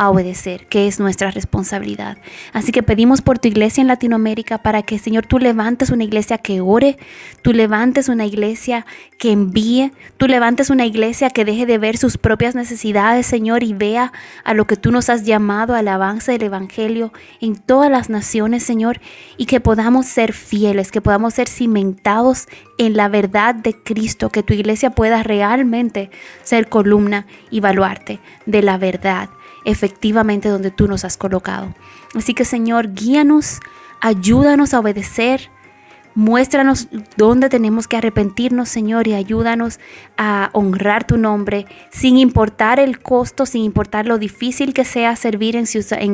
a 0.01 0.09
obedecer, 0.09 0.65
que 0.65 0.87
es 0.87 0.99
nuestra 0.99 1.29
responsabilidad. 1.29 2.17
Así 2.53 2.71
que 2.71 2.81
pedimos 2.81 3.21
por 3.21 3.37
tu 3.37 3.47
iglesia 3.47 3.81
en 3.81 3.87
Latinoamérica 3.87 4.57
para 4.57 4.81
que, 4.81 4.97
Señor, 4.97 5.27
tú 5.27 5.37
levantes 5.37 5.91
una 5.91 6.03
iglesia 6.03 6.39
que 6.39 6.59
ore, 6.59 6.97
tú 7.43 7.53
levantes 7.53 8.09
una 8.09 8.25
iglesia 8.25 8.87
que 9.19 9.31
envíe, 9.31 9.91
tú 10.17 10.25
levantes 10.25 10.71
una 10.71 10.87
iglesia 10.87 11.29
que 11.29 11.45
deje 11.45 11.67
de 11.67 11.77
ver 11.77 11.97
sus 11.97 12.17
propias 12.17 12.55
necesidades, 12.55 13.27
Señor, 13.27 13.61
y 13.61 13.73
vea 13.73 14.11
a 14.43 14.55
lo 14.55 14.65
que 14.65 14.75
tú 14.75 14.91
nos 14.91 15.07
has 15.11 15.23
llamado 15.23 15.75
al 15.75 15.87
avance 15.87 16.31
del 16.31 16.41
Evangelio 16.41 17.13
en 17.39 17.55
todas 17.55 17.91
las 17.91 18.09
naciones, 18.09 18.63
Señor, 18.63 18.99
y 19.37 19.45
que 19.45 19.59
podamos 19.59 20.07
ser 20.07 20.33
fieles, 20.33 20.91
que 20.91 21.01
podamos 21.01 21.35
ser 21.35 21.47
cimentados 21.47 22.47
en 22.79 22.97
la 22.97 23.07
verdad 23.07 23.53
de 23.53 23.75
Cristo, 23.75 24.31
que 24.31 24.41
tu 24.41 24.55
iglesia 24.55 24.89
pueda 24.89 25.21
realmente 25.21 26.09
ser 26.41 26.69
columna 26.69 27.27
y 27.51 27.59
baluarte 27.59 28.19
de 28.47 28.63
la 28.63 28.79
verdad 28.79 29.29
efectivamente 29.65 30.49
donde 30.49 30.71
tú 30.71 30.87
nos 30.87 31.05
has 31.05 31.17
colocado. 31.17 31.73
Así 32.15 32.33
que 32.33 32.45
Señor, 32.45 32.93
guíanos, 32.93 33.59
ayúdanos 33.99 34.73
a 34.73 34.79
obedecer. 34.79 35.49
Muéstranos 36.13 36.89
dónde 37.15 37.47
tenemos 37.47 37.87
que 37.87 37.95
arrepentirnos, 37.95 38.67
Señor, 38.67 39.07
y 39.07 39.13
ayúdanos 39.13 39.79
a 40.17 40.49
honrar 40.51 41.07
tu 41.07 41.15
nombre, 41.15 41.67
sin 41.89 42.17
importar 42.17 42.81
el 42.81 42.99
costo, 42.99 43.45
sin 43.45 43.63
importar 43.63 44.07
lo 44.07 44.17
difícil 44.17 44.73
que 44.73 44.83
sea 44.83 45.15
servir 45.15 45.55
en, 45.55 45.67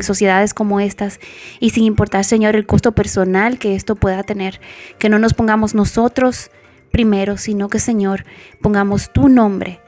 sociedades 0.04 0.54
como 0.54 0.80
estas, 0.80 1.20
y 1.60 1.72
sin 1.72 1.84
importar, 1.86 2.26
Señor, 2.26 2.56
el 2.56 2.68
costo 2.68 2.92
personal 2.92 3.58
que 3.58 3.74
esto 3.74 3.96
pueda 3.96 4.22
tener. 4.22 4.62
Que 5.00 5.10
no 5.10 5.18
nos 5.18 5.34
pongamos 5.34 5.74
nosotros 5.74 6.52
primero, 6.92 7.38
sino 7.38 7.68
que, 7.68 7.80
Señor, 7.80 8.24
pongamos 8.62 9.12
tu 9.12 9.30
nombre 9.30 9.80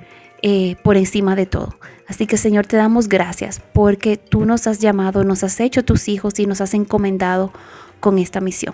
eh, 0.42 0.76
por 0.84 0.98
encima 0.98 1.36
de 1.36 1.46
todo. 1.46 1.78
Así 2.10 2.26
que 2.26 2.38
Señor, 2.38 2.66
te 2.66 2.76
damos 2.76 3.08
gracias 3.08 3.62
porque 3.72 4.18
tú 4.18 4.46
nos 4.46 4.66
has 4.66 4.80
llamado, 4.80 5.24
nos 5.24 5.44
has 5.44 5.60
hecho 5.60 5.86
tus 5.86 6.08
hijos 6.10 6.40
y 6.40 6.48
nos 6.48 6.60
has 6.60 6.74
encomendado 6.74 7.54
con 8.00 8.18
esta 8.18 8.42
misión. 8.42 8.74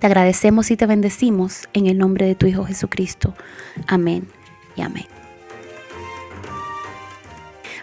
Te 0.00 0.06
agradecemos 0.06 0.70
y 0.70 0.76
te 0.76 0.86
bendecimos 0.86 1.68
en 1.74 1.86
el 1.86 1.98
nombre 1.98 2.26
de 2.26 2.34
tu 2.34 2.46
Hijo 2.46 2.64
Jesucristo. 2.64 3.34
Amén 3.86 4.28
y 4.76 4.80
amén. 4.80 5.06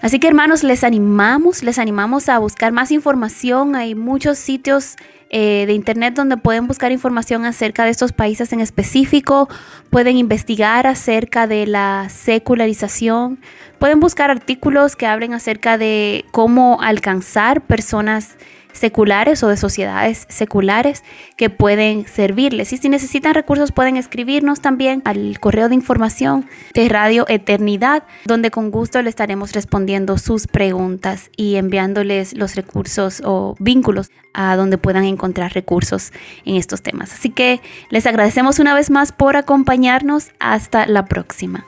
Así 0.05 0.19
que 0.19 0.27
hermanos, 0.27 0.63
les 0.63 0.83
animamos, 0.83 1.63
les 1.63 1.79
animamos 1.79 2.29
a 2.29 2.37
buscar 2.37 2.71
más 2.71 2.91
información. 2.91 3.75
Hay 3.75 3.95
muchos 3.95 4.37
sitios 4.37 4.97
eh, 5.31 5.65
de 5.65 5.73
internet 5.73 6.13
donde 6.13 6.37
pueden 6.37 6.67
buscar 6.67 6.91
información 6.91 7.43
acerca 7.43 7.85
de 7.85 7.89
estos 7.89 8.11
países 8.11 8.53
en 8.53 8.59
específico, 8.59 9.49
pueden 9.89 10.15
investigar 10.17 10.85
acerca 10.85 11.47
de 11.47 11.65
la 11.65 12.09
secularización, 12.09 13.39
pueden 13.79 13.99
buscar 13.99 14.29
artículos 14.29 14.95
que 14.95 15.07
hablen 15.07 15.33
acerca 15.33 15.79
de 15.79 16.23
cómo 16.29 16.83
alcanzar 16.83 17.61
personas 17.61 18.37
seculares 18.75 19.41
o 19.41 19.47
de 19.47 19.57
sociedades 19.57 20.27
seculares 20.29 21.03
que 21.37 21.49
pueden 21.49 22.05
servirles. 22.07 22.73
Y 22.73 22.77
si 22.77 22.89
necesitan 22.89 23.33
recursos 23.33 23.71
pueden 23.71 23.97
escribirnos 23.97 24.61
también 24.61 25.01
al 25.05 25.39
correo 25.39 25.69
de 25.69 25.75
información 25.75 26.47
de 26.73 26.87
Radio 26.89 27.25
Eternidad, 27.27 28.03
donde 28.25 28.51
con 28.51 28.69
gusto 28.69 29.01
le 29.01 29.09
estaremos 29.09 29.53
respondiendo 29.53 30.17
sus 30.17 30.47
preguntas 30.47 31.29
y 31.35 31.55
enviándoles 31.55 32.35
los 32.35 32.55
recursos 32.55 33.21
o 33.25 33.55
vínculos 33.59 34.11
a 34.33 34.55
donde 34.55 34.77
puedan 34.77 35.05
encontrar 35.05 35.53
recursos 35.53 36.11
en 36.43 36.55
estos 36.55 36.81
temas. 36.81 37.13
Así 37.13 37.29
que 37.29 37.61
les 37.89 38.05
agradecemos 38.05 38.59
una 38.59 38.73
vez 38.75 38.89
más 38.89 39.11
por 39.11 39.37
acompañarnos. 39.37 39.95
Hasta 40.39 40.85
la 40.85 41.05
próxima. 41.05 41.65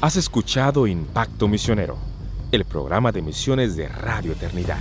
Has 0.00 0.16
escuchado 0.16 0.86
Impacto 0.86 1.48
Misionero, 1.48 1.98
el 2.50 2.64
programa 2.64 3.12
de 3.12 3.22
misiones 3.22 3.76
de 3.76 3.88
Radio 3.88 4.32
Eternidad. 4.32 4.78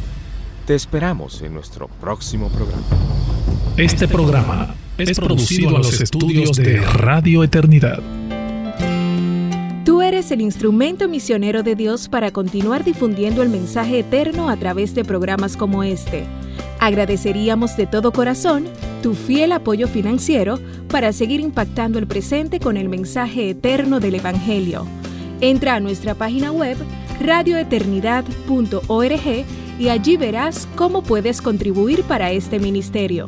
Te 0.65 0.75
esperamos 0.75 1.41
en 1.41 1.53
nuestro 1.53 1.87
próximo 1.87 2.49
programa. 2.49 2.83
Este 3.75 4.07
programa 4.07 4.75
es 4.97 5.19
producido 5.19 5.69
en 5.69 5.77
los 5.77 6.01
estudios 6.01 6.55
de 6.57 6.77
Radio 6.79 7.43
Eternidad. 7.43 7.99
Tú 9.83 10.01
eres 10.01 10.31
el 10.31 10.41
instrumento 10.41 11.07
misionero 11.07 11.63
de 11.63 11.75
Dios 11.75 12.07
para 12.09 12.31
continuar 12.31 12.83
difundiendo 12.83 13.43
el 13.43 13.49
mensaje 13.49 13.99
eterno 13.99 14.49
a 14.49 14.57
través 14.57 14.95
de 14.95 15.03
programas 15.03 15.57
como 15.57 15.83
este. 15.83 16.25
Agradeceríamos 16.79 17.75
de 17.75 17.87
todo 17.87 18.11
corazón 18.11 18.65
tu 19.01 19.13
fiel 19.13 19.51
apoyo 19.51 19.87
financiero 19.87 20.59
para 20.89 21.11
seguir 21.11 21.39
impactando 21.39 21.99
el 21.99 22.07
presente 22.07 22.59
con 22.59 22.77
el 22.77 22.87
mensaje 22.89 23.49
eterno 23.49 23.99
del 23.99 24.15
Evangelio. 24.15 24.85
Entra 25.41 25.75
a 25.75 25.79
nuestra 25.79 26.15
página 26.15 26.51
web 26.51 26.77
radioeternidad.org 27.19 29.45
y 29.79 29.89
allí 29.89 30.17
verás 30.17 30.67
cómo 30.75 31.03
puedes 31.03 31.41
contribuir 31.41 32.03
para 32.03 32.31
este 32.31 32.59
ministerio. 32.59 33.25